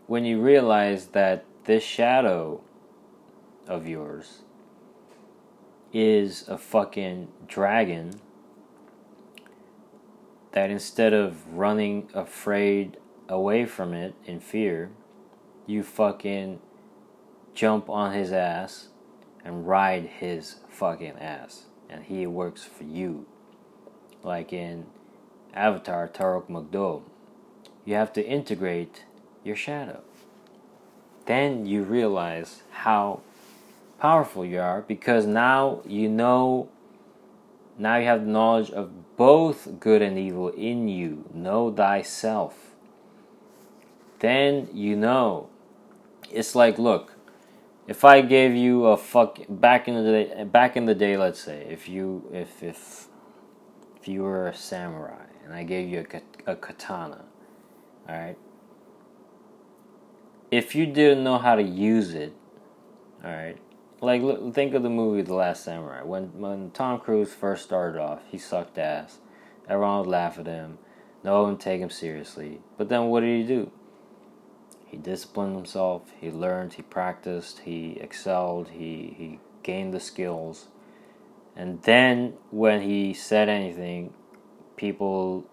[0.06, 2.60] when you realize that this shadow
[3.66, 4.42] of yours
[5.92, 8.20] is a fucking dragon
[10.52, 12.96] that instead of running afraid
[13.28, 14.90] away from it in fear,
[15.66, 16.60] you fucking
[17.54, 18.88] jump on his ass
[19.44, 21.64] and ride his fucking ass.
[21.88, 23.26] And he works for you.
[24.22, 24.86] Like in
[25.54, 27.02] Avatar Toruk Makto.
[27.84, 29.04] You have to integrate
[29.42, 30.02] your shadow.
[31.24, 33.20] Then you realize how
[33.98, 36.68] powerful you are because now you know,
[37.78, 41.24] now you have the knowledge of both good and evil in you.
[41.32, 42.74] Know thyself.
[44.18, 45.48] Then you know.
[46.30, 47.15] It's like, look,
[47.88, 51.40] if I gave you a fuck back in the day, back in the day, let's
[51.40, 53.08] say, if you if if
[54.00, 56.04] if you were a samurai and I gave you
[56.46, 57.24] a, a katana,
[58.08, 58.36] all right.
[60.50, 62.32] If you didn't know how to use it,
[63.24, 63.58] all right,
[64.00, 64.22] like
[64.54, 66.02] think of the movie The Last Samurai.
[66.02, 69.18] When when Tom Cruise first started off, he sucked ass.
[69.68, 70.78] Everyone would laugh at him.
[71.24, 72.60] No one would take him seriously.
[72.78, 73.72] But then what did he do?
[74.96, 76.10] He disciplined himself.
[76.18, 76.72] He learned.
[76.72, 77.58] He practiced.
[77.60, 78.68] He excelled.
[78.68, 80.68] He he gained the skills.
[81.54, 84.14] And then when he said anything,
[84.76, 85.44] people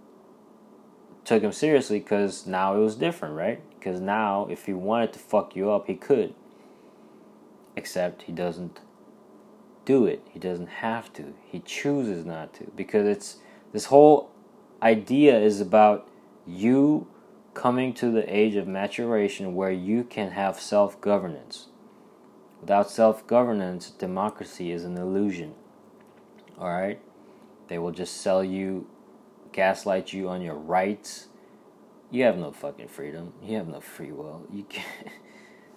[1.25, 3.61] took him seriously because now it was different, right?
[3.77, 6.33] Because now if he wanted to fuck you up, he could
[7.75, 8.79] except he doesn't
[9.83, 10.25] do it.
[10.31, 11.33] He doesn't have to.
[11.45, 13.39] He chooses not to because it's
[13.73, 14.31] this whole
[14.81, 16.07] idea is about
[16.47, 17.07] you
[17.53, 21.67] coming to the age of maturation where you can have self-governance.
[22.61, 25.53] Without self-governance, democracy is an illusion.
[26.57, 26.99] All right?
[27.67, 28.87] They will just sell you
[29.51, 31.27] gaslight you on your rights.
[32.11, 33.33] You have no fucking freedom.
[33.43, 34.45] You have no free will.
[34.51, 34.85] You can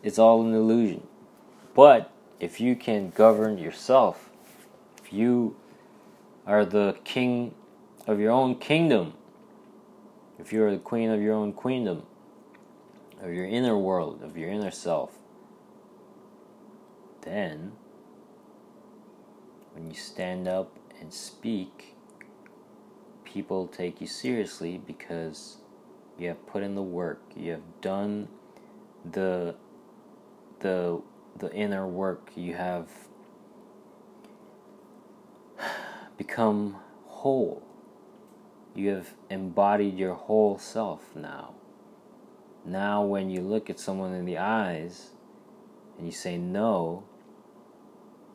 [0.03, 1.07] it's all an illusion.
[1.75, 2.11] But
[2.41, 4.31] if you can govern yourself,
[5.03, 5.57] if you
[6.47, 7.55] are the king
[8.07, 9.15] of your own kingdom,
[10.39, 12.03] if you are the queen of your own queendom,
[13.23, 15.13] of your inner world, of your inner self,
[17.23, 17.73] then
[19.73, 21.97] when you stand up and speak,
[23.25, 25.59] people take you seriously because
[26.19, 28.29] you have put in the work, you have done
[29.13, 29.55] the
[30.61, 31.01] the
[31.39, 32.89] the inner work, you have
[36.17, 36.77] become
[37.07, 37.66] whole.
[38.77, 41.55] You have embodied your whole self now.
[42.65, 45.11] Now, when you look at someone in the eyes
[45.99, 47.05] and you say no,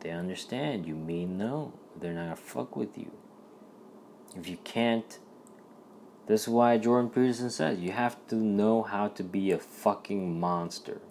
[0.01, 1.73] they understand you mean no.
[1.99, 3.11] They're not gonna fuck with you.
[4.35, 5.19] If you can't,
[6.27, 10.39] this is why Jordan Peterson says you have to know how to be a fucking
[10.39, 11.01] monster.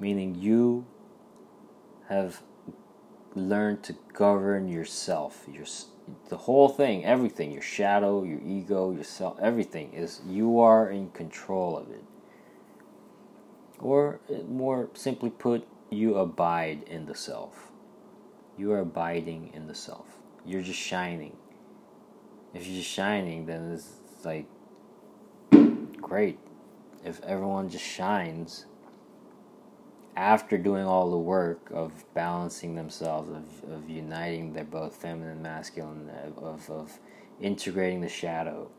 [0.00, 0.86] meaning you
[2.08, 2.42] have
[3.34, 5.46] learned to govern yourself.
[5.50, 5.66] Your
[6.28, 11.76] the whole thing everything your shadow your ego yourself everything is you are in control
[11.76, 12.04] of it.
[13.78, 17.70] Or uh, more simply put you abide in the self.
[18.58, 20.18] You are abiding in the self.
[20.44, 21.36] You're just shining.
[22.54, 24.46] If you're just shining then it's like
[26.00, 26.38] great.
[27.04, 28.66] If everyone just shines
[30.20, 35.42] after doing all the work of balancing themselves, of, of uniting their both feminine and
[35.42, 36.98] masculine, of, of
[37.40, 38.70] integrating the shadow,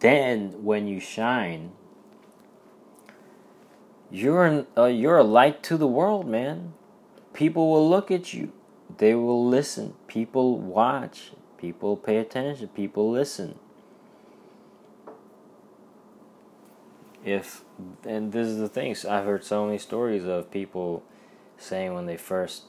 [0.00, 1.72] then when you shine,
[4.10, 6.72] you're uh, you're a light to the world, man.
[7.34, 8.50] People will look at you.
[8.96, 9.92] They will listen.
[10.06, 11.32] People watch.
[11.58, 12.68] People pay attention.
[12.68, 13.58] People listen.
[17.24, 17.64] if
[18.04, 21.02] and this is the thing i've heard so many stories of people
[21.58, 22.64] saying when they first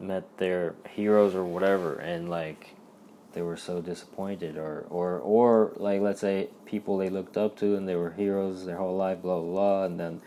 [0.00, 2.74] met their heroes or whatever and like
[3.32, 7.76] they were so disappointed or or or like let's say people they looked up to
[7.76, 10.20] and they were heroes their whole life blah blah blah and then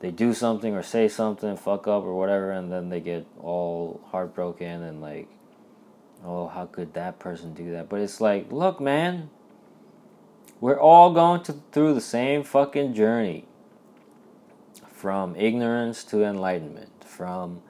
[0.00, 4.00] they do something or say something fuck up or whatever and then they get all
[4.10, 5.28] heartbroken and like
[6.24, 7.88] oh how could that person do that?
[7.88, 9.30] But it's like look man
[10.60, 13.44] we're all going to, through the same fucking journey.
[14.92, 17.62] From ignorance to enlightenment from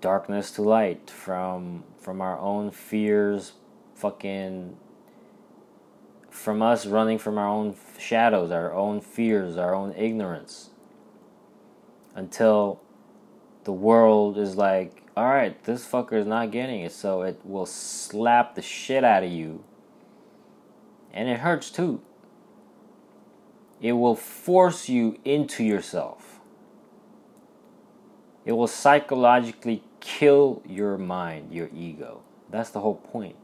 [0.00, 3.52] darkness to light from from our own fears
[3.94, 4.76] fucking
[6.30, 10.70] from us running from our own shadows our own fears our own ignorance.
[12.14, 12.80] Until
[13.64, 17.66] the world is like all right this fucker is not getting it so it will
[17.66, 19.64] slap the shit out of you.
[21.12, 22.00] And it hurts too
[23.80, 26.38] it will force you into yourself
[28.48, 32.22] it will psychologically kill your mind, your ego.
[32.48, 33.36] That's the whole point.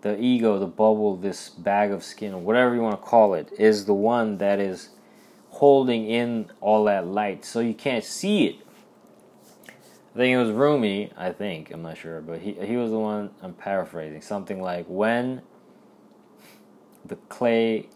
[0.00, 3.84] The ego, the bubble, this bag of skin, whatever you want to call it, is
[3.84, 4.88] the one that is
[5.50, 8.56] holding in all that light so you can't see it.
[9.68, 12.98] I think it was Rumi, I think, I'm not sure, but he, he was the
[12.98, 15.42] one, I'm paraphrasing, something like when
[17.04, 17.88] the clay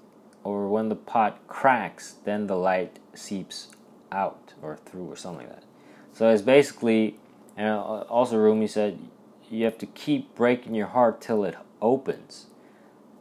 [0.46, 3.68] or when the pot cracks, then the light seeps
[4.12, 5.64] out or through or something like that.
[6.12, 7.18] So it's basically
[7.56, 8.98] and also, Rumi said,
[9.50, 12.46] you have to keep breaking your heart till it opens.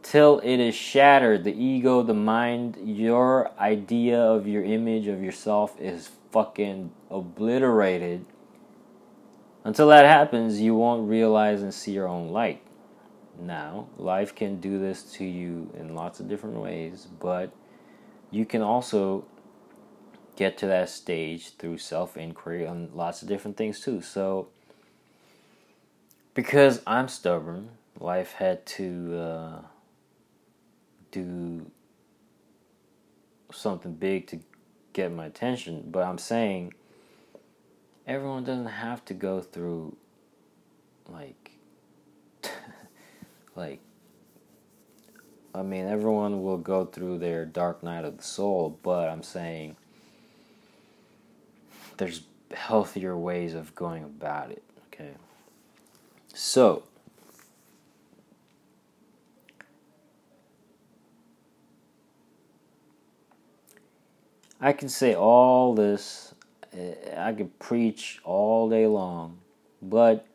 [0.04, 5.80] Till it is shattered, the ego, the mind, your idea of your image of yourself
[5.80, 8.26] is fucking obliterated.
[9.64, 12.62] Until that happens, you won't realize and see your own light.
[13.40, 17.52] Now, life can do this to you in lots of different ways, but
[18.32, 19.26] you can also
[20.36, 24.02] get to that stage through self inquiry on lots of different things too.
[24.02, 24.48] So,
[26.34, 27.70] because I'm stubborn,
[28.00, 29.62] life had to uh,
[31.12, 31.72] do
[33.52, 34.40] something big to
[34.94, 35.84] get my attention.
[35.88, 36.74] But I'm saying
[38.08, 39.96] everyone doesn't have to go through
[41.08, 41.45] like
[43.56, 43.80] like
[45.54, 49.78] I mean everyone will go through their dark night of the soul, but I'm saying
[51.98, 54.64] there's healthier ways of going about it.
[54.88, 55.12] Okay.
[56.34, 56.84] So,
[64.60, 66.34] I can say all this,
[66.74, 69.40] eh, I could preach all day long,
[69.82, 70.26] but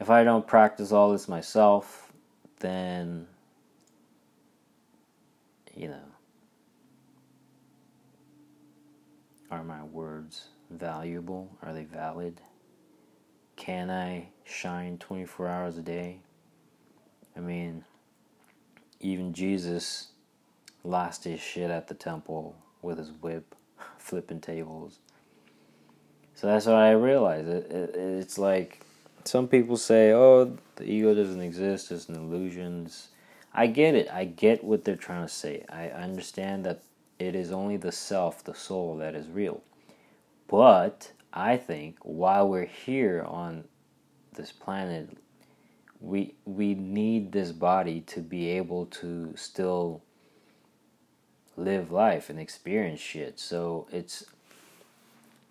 [0.00, 2.12] if I don't practice all this myself,
[2.60, 3.26] then,
[5.74, 6.02] you know,
[9.50, 11.56] Are my words valuable?
[11.62, 12.40] Are they valid?
[13.54, 16.18] Can I shine 24 hours a day?
[17.36, 17.84] I mean,
[19.00, 20.08] even Jesus
[20.82, 23.54] lost his shit at the temple with his whip,
[23.98, 24.98] flipping tables.
[26.34, 27.48] So that's what I realized.
[27.48, 28.84] It, it, it's like
[29.26, 32.88] some people say, oh, the ego doesn't exist, it's an illusion.
[33.52, 34.10] I get it.
[34.12, 35.64] I get what they're trying to say.
[35.70, 36.82] I understand that
[37.18, 39.62] it is only the self, the soul, that is real.
[40.48, 43.64] But I think while we're here on
[44.34, 45.16] this planet,
[46.00, 50.02] we we need this body to be able to still
[51.56, 53.40] live life and experience shit.
[53.40, 54.24] So it's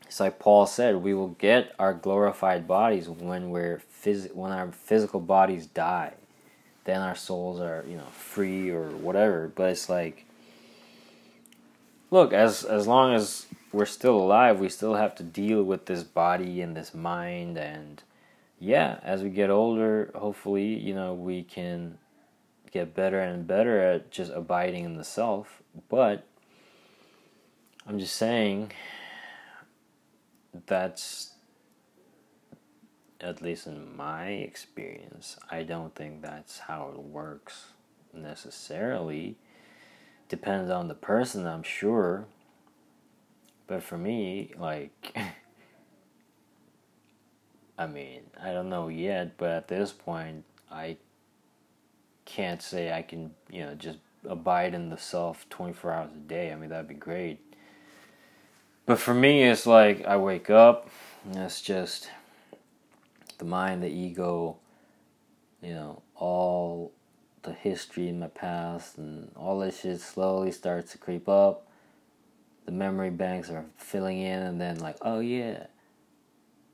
[0.07, 4.71] it's like Paul said, we will get our glorified bodies when we're phys- when our
[4.71, 6.13] physical bodies die.
[6.83, 9.51] Then our souls are, you know, free or whatever.
[9.53, 10.25] But it's like
[12.11, 16.03] look, as as long as we're still alive, we still have to deal with this
[16.03, 18.01] body and this mind and
[18.57, 21.97] yeah, as we get older, hopefully, you know, we can
[22.71, 25.61] get better and better at just abiding in the self.
[25.89, 26.25] But
[27.85, 28.71] I'm just saying
[30.65, 31.31] that's
[33.21, 37.67] at least in my experience, I don't think that's how it works
[38.13, 39.37] necessarily
[40.29, 42.25] depends on the person, I'm sure.
[43.67, 45.17] But for me, like,
[47.77, 50.97] I mean, I don't know yet, but at this point, I
[52.25, 56.51] can't say I can, you know, just abide in the self 24 hours a day.
[56.51, 57.39] I mean, that'd be great.
[58.85, 60.89] But for me, it's like I wake up,
[61.25, 62.09] and it's just
[63.39, 64.57] the mind, the ego,
[65.61, 66.91] you know, all
[67.41, 71.67] the history in my past and all this shit slowly starts to creep up.
[72.65, 75.65] The memory banks are filling in, and then, like, oh yeah,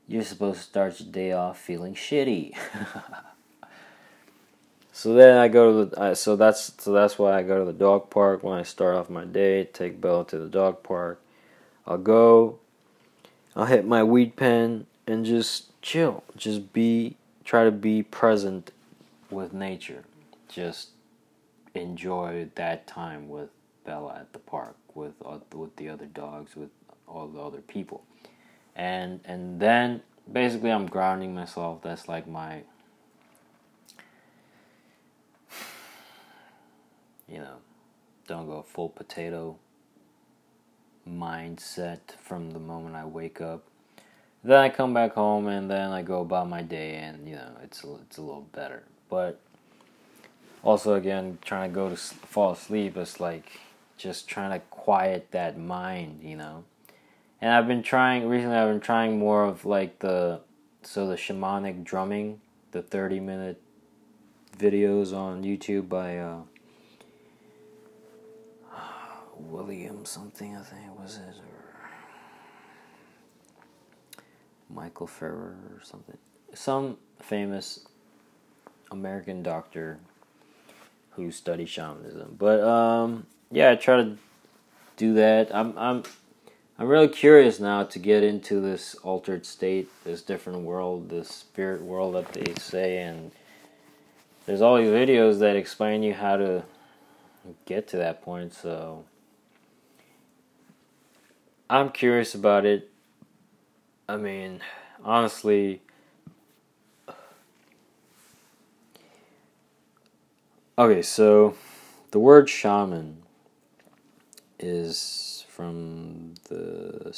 [0.06, 2.54] you're supposed to start your day off feeling shitty.
[4.92, 7.64] so then I go to the uh, so that's so that's why I go to
[7.64, 9.64] the dog park when I start off my day.
[9.64, 11.21] Take Bella to the dog park.
[11.86, 12.58] I'll go.
[13.54, 16.24] I'll hit my weed pen and just chill.
[16.36, 18.70] Just be try to be present
[19.30, 20.04] with nature.
[20.48, 20.90] Just
[21.74, 23.50] enjoy that time with
[23.84, 26.70] Bella at the park with uh, with the other dogs with
[27.08, 28.04] all the other people
[28.74, 32.62] and and then basically I'm grounding myself that's like my
[37.28, 37.56] you know
[38.26, 39.58] don't go full potato
[41.08, 43.64] mindset from the moment I wake up
[44.44, 47.56] then I come back home and then I go about my day and you know
[47.62, 49.40] it's it's a little better but
[50.62, 53.60] also again trying to go to fall asleep is like
[53.96, 56.64] just trying to quiet that mind you know
[57.42, 58.56] and I've been trying recently.
[58.56, 60.40] I've been trying more of like the
[60.82, 62.40] so the shamanic drumming,
[62.70, 63.60] the thirty minute
[64.56, 66.42] videos on YouTube by uh,
[69.50, 71.62] William something I think was it or
[74.70, 76.16] Michael Ferrer or something.
[76.54, 77.86] Some famous
[78.90, 79.98] American doctor
[81.10, 82.36] who studied shamanism.
[82.38, 84.16] But um, yeah, I try to
[84.96, 85.54] do that.
[85.54, 86.02] I'm I'm
[86.78, 91.82] I'm really curious now to get into this altered state, this different world, this spirit
[91.82, 93.30] world that they say, and
[94.46, 96.64] there's all these videos that explain you how to
[97.66, 98.54] get to that point.
[98.54, 99.04] So
[101.72, 102.90] I'm curious about it.
[104.06, 104.60] I mean,
[105.02, 105.80] honestly.
[110.78, 111.56] Okay, so
[112.10, 113.22] the word shaman
[114.58, 117.08] is from the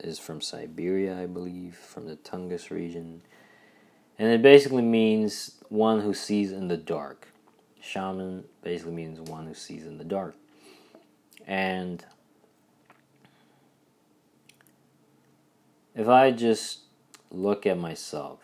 [0.00, 3.20] is from Siberia, I believe, from the Tungus region,
[4.18, 7.28] and it basically means one who sees in the dark.
[7.82, 10.36] Shaman basically means one who sees in the dark,
[11.46, 12.02] and
[15.94, 16.80] if I just
[17.30, 18.40] look at myself,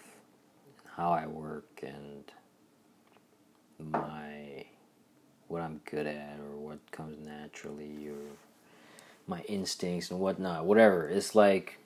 [0.97, 2.25] how I work, and
[3.79, 4.65] my
[5.49, 8.37] what I'm good at or what comes naturally or
[9.27, 11.09] my instincts and whatnot, whatever.
[11.09, 11.79] It's like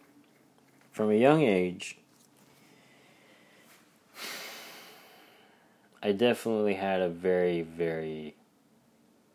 [0.92, 1.98] from a young age,
[6.02, 8.34] I definitely had a very, very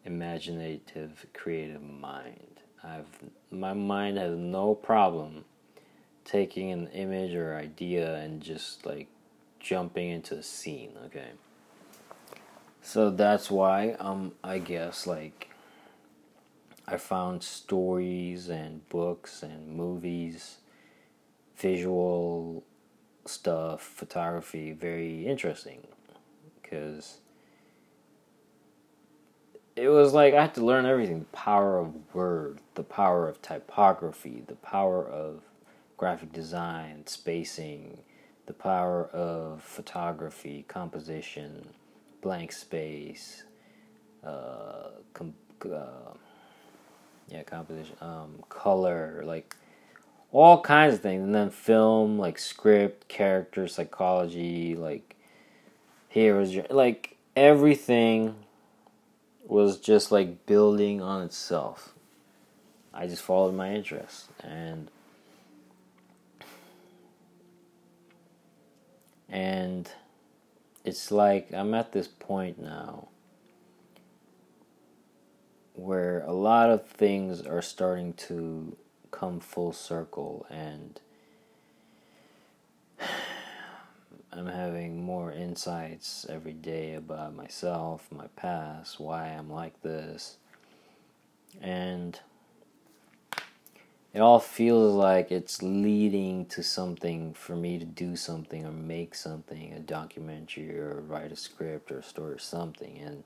[0.06, 2.60] imaginative, creative mind.
[2.84, 3.08] I've
[3.52, 5.44] my mind has no problem
[6.30, 9.08] taking an image or idea and just like
[9.60, 11.32] jumping into a scene, okay?
[12.82, 15.50] So that's why um I guess like
[16.88, 20.58] I found stories and books and movies,
[21.58, 22.64] visual
[23.26, 25.88] stuff, photography very interesting
[26.62, 27.18] because
[29.76, 33.42] it was like I had to learn everything the power of word, the power of
[33.42, 35.42] typography, the power of
[36.00, 37.98] graphic design, spacing,
[38.46, 41.68] the power of photography, composition,
[42.22, 43.44] blank space,
[44.24, 45.34] uh, com-
[45.66, 46.14] uh,
[47.28, 49.58] yeah, composition, um, color, like
[50.32, 55.18] all kinds of things, and then film, like script, character, psychology, like
[56.08, 58.36] heroes, like everything
[59.46, 61.94] was just like building on itself.
[62.94, 64.90] I just followed my interests and
[69.30, 69.90] and
[70.84, 73.10] it's like I'm at this point now
[75.74, 78.76] where a lot of things are starting to
[79.12, 81.00] come full circle and
[84.32, 90.38] I'm having more insights every day about myself, my past, why I'm like this.
[91.62, 92.20] And
[94.14, 99.14] it all feels like it's leading to something for me to do something or make
[99.14, 102.98] something, a documentary or write a script or story or something.
[102.98, 103.24] And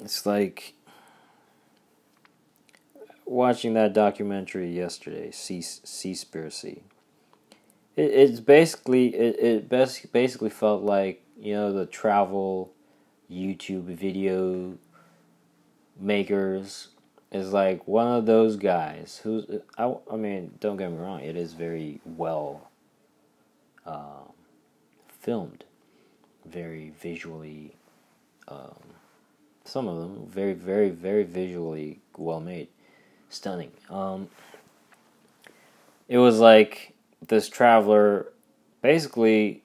[0.00, 0.72] it's like
[3.26, 6.80] watching that documentary yesterday, Sea Seaspiracy.
[7.96, 12.72] It, it's basically it it basically felt like you know the travel
[13.30, 14.78] YouTube video
[16.00, 16.88] makers
[17.30, 19.44] is like one of those guys who's
[19.76, 22.70] I, I mean don't get me wrong it is very well
[23.86, 24.32] um,
[25.20, 25.64] filmed.
[26.46, 27.74] Very visually
[28.48, 28.88] um,
[29.68, 32.68] some of them very, very, very visually well made,
[33.28, 33.70] stunning.
[33.90, 34.28] Um,
[36.08, 36.94] it was like
[37.26, 38.32] this traveler
[38.80, 39.62] basically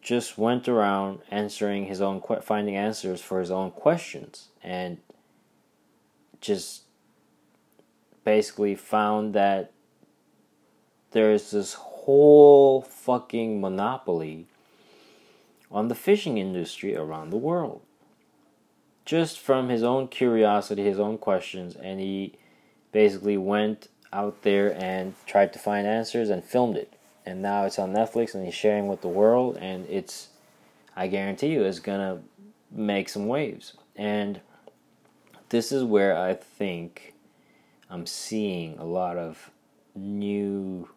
[0.00, 4.48] just went around answering his own finding answers for his own questions.
[4.62, 4.98] And
[6.42, 6.82] just
[8.24, 9.72] basically found that
[11.12, 14.46] there's this whole fucking monopoly
[15.70, 17.80] on the fishing industry around the world.
[19.04, 22.34] Just from his own curiosity his own questions and he
[22.92, 26.92] basically went out there and tried to find answers and filmed it.
[27.24, 30.28] And now it's on Netflix and he's sharing with the world and it's
[30.94, 32.20] I guarantee you it's gonna
[32.70, 33.74] make some waves.
[33.96, 34.40] And
[35.52, 37.12] this is where I think
[37.90, 39.50] I'm seeing a lot of
[39.94, 40.88] new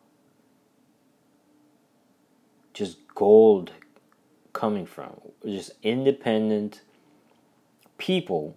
[2.74, 3.74] just gold
[4.54, 6.84] coming from just independent
[7.98, 8.56] people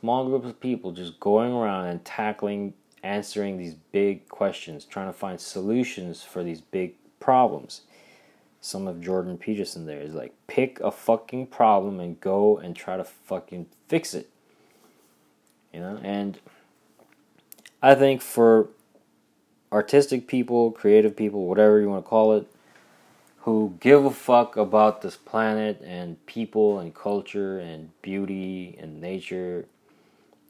[0.00, 2.72] small groups of people just going around and tackling
[3.02, 7.82] answering these big questions, trying to find solutions for these big problems.
[8.62, 12.96] Some of Jordan Peterson there is like, pick a fucking problem and go and try
[12.96, 14.30] to fucking fix it.
[15.72, 16.38] You know, and
[17.82, 18.68] I think for
[19.72, 22.46] artistic people, creative people, whatever you want to call it,
[23.40, 29.66] who give a fuck about this planet and people and culture and beauty and nature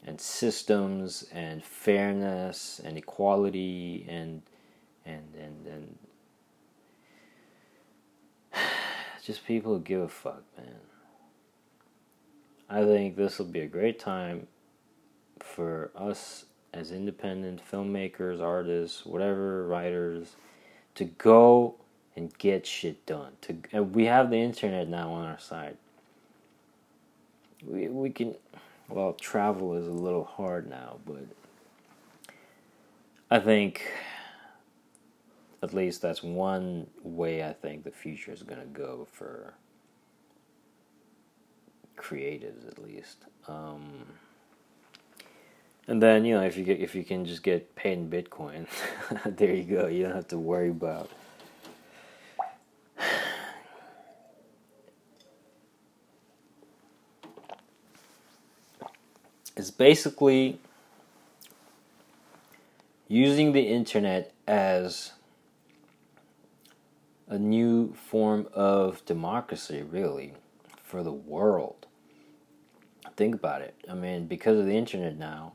[0.07, 4.41] and systems and fairness and equality and
[5.05, 5.99] and and and
[9.23, 10.77] just people who give a fuck, man.
[12.69, 14.47] I think this will be a great time
[15.41, 20.37] for us as independent filmmakers, artists, whatever, writers,
[20.95, 21.75] to go
[22.17, 23.33] and get shit done.
[23.43, 25.77] To and we have the internet now on our side.
[27.65, 28.35] We we can
[28.89, 31.27] well, travel is a little hard now, but
[33.31, 33.83] I think
[35.63, 39.55] at least that's one way I think the future is to go for
[41.97, 43.25] creatives, at least.
[43.49, 44.05] Um,
[45.89, 48.67] and then you know if you get if you can just get paid in Bitcoin,
[49.37, 49.87] there you go.
[49.87, 51.11] You don't have to worry about
[59.57, 60.59] It's basically
[63.09, 65.13] using the internet as
[67.29, 70.33] a new form of democracy, really,
[70.83, 71.87] for the world.
[73.17, 73.75] Think about it.
[73.91, 75.53] I mean, because of the internet now,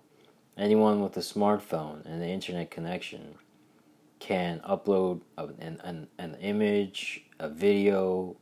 [0.61, 3.35] anyone with a smartphone and the internet connection
[4.19, 8.35] can upload an, an, an image, a video,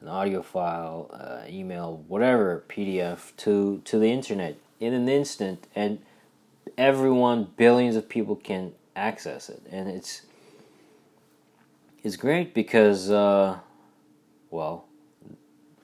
[0.00, 6.00] an audio file, uh, email, whatever PDF to, to the internet in an instant, and
[6.76, 10.22] everyone, billions of people can access it, and it's
[12.02, 13.58] it's great because, uh,
[14.50, 14.86] well,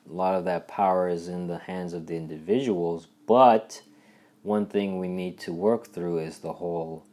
[0.08, 3.82] a lot of that power is in the hands of the individuals, but
[4.46, 7.04] one thing we need to work through is the whole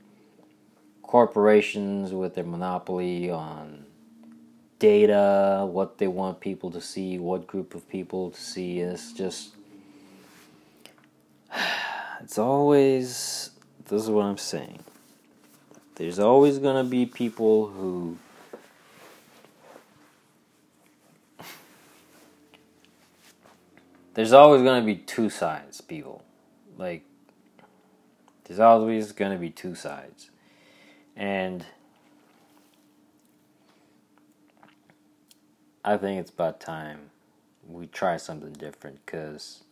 [1.02, 3.86] corporations with their monopoly on
[4.78, 8.80] data, what they want people to see, what group of people to see.
[8.80, 9.56] It's just
[12.22, 13.50] it's always
[13.88, 14.84] this is what I'm saying.
[15.96, 18.20] There's always going to be people who
[24.14, 26.24] There's always going to be two sides, people.
[26.78, 27.04] Like
[28.46, 30.30] there's always going to be two sides.
[31.16, 31.66] And
[35.84, 37.12] I think it's about time
[37.68, 39.64] we try something different cuz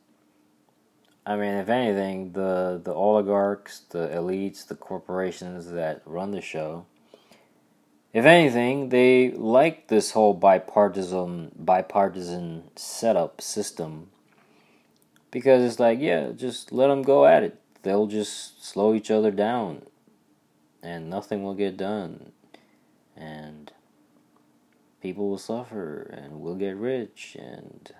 [1.26, 6.86] I mean, if anything, the the oligarchs, the elites, the corporations that run the show,
[8.12, 14.10] if anything, they like this whole bipartisan bipartisan setup system
[15.30, 17.60] because it's like, yeah, just let them go at it.
[17.84, 19.84] They'll just slow each other down,
[20.84, 22.32] and nothing will get done,
[23.16, 23.72] and
[25.02, 27.92] people will suffer, and we'll get rich, and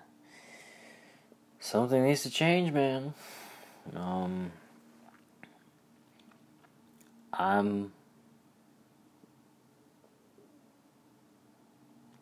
[1.58, 3.14] something needs to change, man.
[3.94, 4.52] Um,
[7.32, 7.92] I'm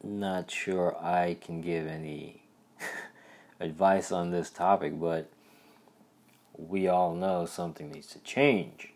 [0.02, 2.42] not sure I can give any
[3.60, 5.28] advice on this topic, but
[6.68, 8.92] we all know something needs to change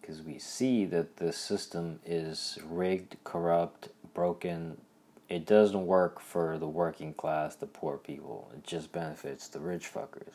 [0.00, 4.80] because we see that the system is rigged, corrupt, broken,
[5.28, 8.50] it doesn't work for the working class, the poor people.
[8.54, 10.34] It just benefits the rich fuckers.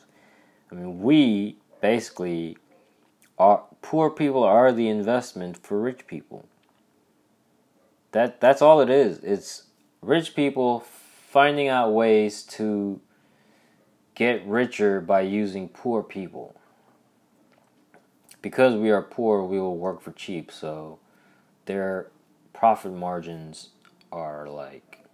[0.70, 2.56] I mean, we basically
[3.38, 6.46] are poor people are the investment for rich people.
[8.12, 9.18] that that's all it is.
[9.20, 9.64] It's
[10.02, 13.00] rich people finding out ways to
[14.14, 16.57] get richer by using poor people.
[18.40, 20.98] Because we are poor, we will work for cheap, so
[21.66, 22.08] their
[22.52, 23.70] profit margins
[24.12, 25.04] are like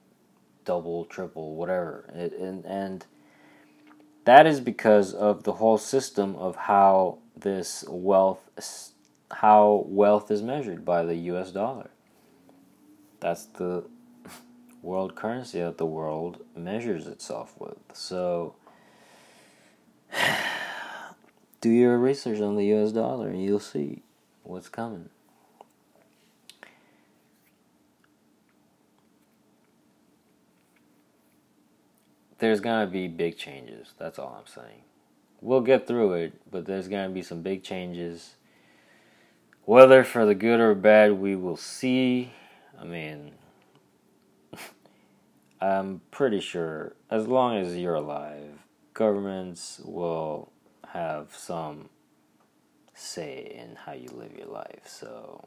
[0.64, 2.04] double, triple, whatever.
[2.12, 3.06] And and
[4.24, 8.50] that is because of the whole system of how this wealth
[9.30, 11.90] how wealth is measured by the US dollar.
[13.20, 13.84] That's the
[14.82, 17.78] world currency that the world measures itself with.
[17.92, 18.54] So
[21.64, 24.02] do your research on the US dollar and you'll see
[24.42, 25.08] what's coming.
[32.38, 33.94] There's going to be big changes.
[33.98, 34.82] That's all I'm saying.
[35.40, 38.34] We'll get through it, but there's going to be some big changes.
[39.64, 42.32] Whether for the good or bad, we will see.
[42.78, 43.32] I mean,
[45.62, 48.50] I'm pretty sure as long as you're alive,
[48.92, 50.52] governments will
[50.94, 51.88] have some
[52.94, 54.86] say in how you live your life.
[54.86, 55.44] So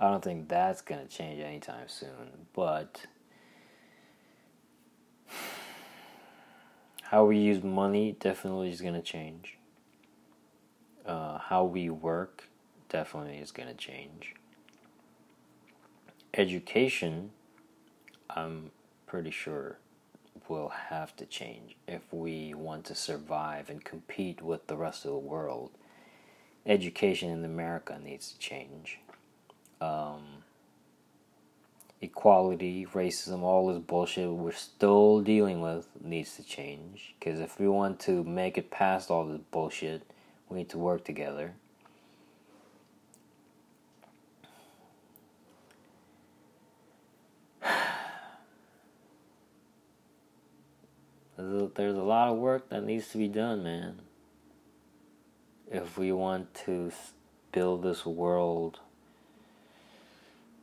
[0.00, 2.46] I don't think that's going to change anytime soon.
[2.54, 3.04] But
[7.02, 9.58] how we use money definitely is going to change.
[11.04, 12.48] Uh, how we work
[12.88, 14.34] definitely is going to change.
[16.32, 17.30] Education,
[18.30, 18.70] I'm
[19.06, 19.78] pretty sure
[20.48, 25.12] will have to change if we want to survive and compete with the rest of
[25.12, 25.70] the world.
[26.66, 28.98] Education in America needs to change.
[29.80, 30.44] Um,
[32.00, 37.14] equality, racism, all this bullshit we're still dealing with needs to change.
[37.18, 40.02] Because if we want to make it past all this bullshit,
[40.48, 41.54] we need to work together.
[51.74, 54.00] There's a, lot of work that needs to be done, man.
[55.70, 56.92] If we want to
[57.52, 58.80] build this world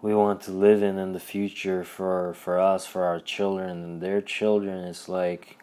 [0.01, 4.01] we want to live in in the future for for us, for our children and
[4.01, 5.57] their children, it's like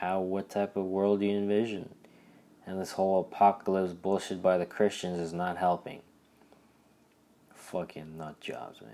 [0.00, 1.94] how what type of world do you envision?
[2.66, 6.02] And this whole apocalypse bullshit by the Christians is not helping.
[7.54, 8.90] Fucking nut jobs, man.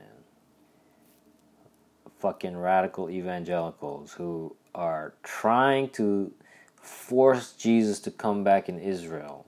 [2.20, 6.33] Fucking radical evangelicals who are trying to
[6.81, 9.47] force Jesus to come back in Israel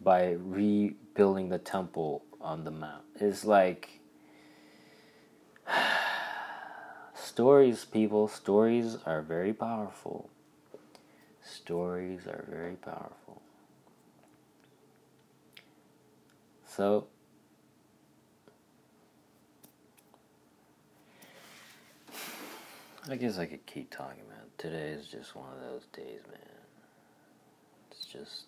[0.00, 3.04] by rebuilding the temple on the mount.
[3.20, 4.00] It's like
[7.14, 8.28] stories, people.
[8.28, 10.28] Stories are very powerful.
[11.42, 13.42] Stories are very powerful.
[16.66, 17.06] So,
[23.10, 24.38] I guess I could keep talking, man.
[24.58, 26.38] Today is just one of those days, man.
[27.90, 28.42] It's just.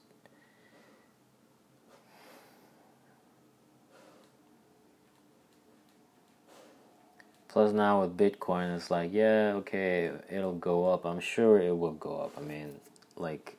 [7.48, 11.05] Plus, now with Bitcoin, it's like, yeah, okay, it'll go up.
[11.05, 12.32] I'm sure it will go up.
[12.38, 12.76] I mean,
[13.16, 13.59] like,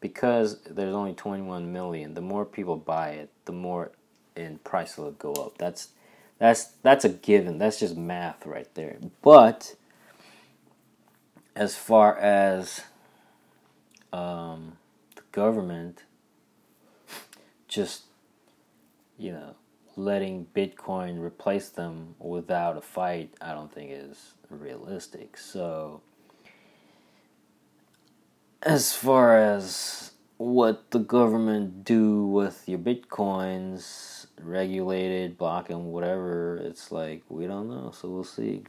[0.00, 3.92] because there's only 21 million, the more people buy it, the more
[4.34, 5.58] in price will go up.
[5.58, 5.88] That's
[6.38, 7.58] that's that's a given.
[7.58, 8.96] That's just math right there.
[9.22, 9.74] But
[11.56, 12.82] as far as
[14.12, 14.76] um,
[15.16, 16.04] the government
[17.66, 18.02] just
[19.18, 19.56] you know
[19.96, 25.38] letting Bitcoin replace them without a fight, I don't think is realistic.
[25.38, 26.02] So,
[28.62, 37.22] as far as what the government do with your bitcoins, regulated, blocking, whatever, it's like
[37.30, 37.90] we don't know.
[37.90, 38.64] So we'll see.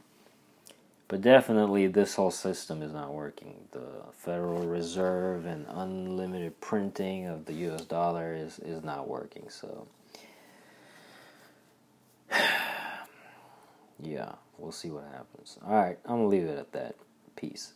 [1.08, 3.56] But definitely, this whole system is not working.
[3.72, 7.82] The Federal Reserve and unlimited printing of the U.S.
[7.82, 9.48] dollar is is not working.
[9.48, 9.88] So
[14.00, 15.58] yeah, we'll see what happens.
[15.66, 16.96] All right, I'm gonna leave it at that.
[17.36, 17.72] Peace.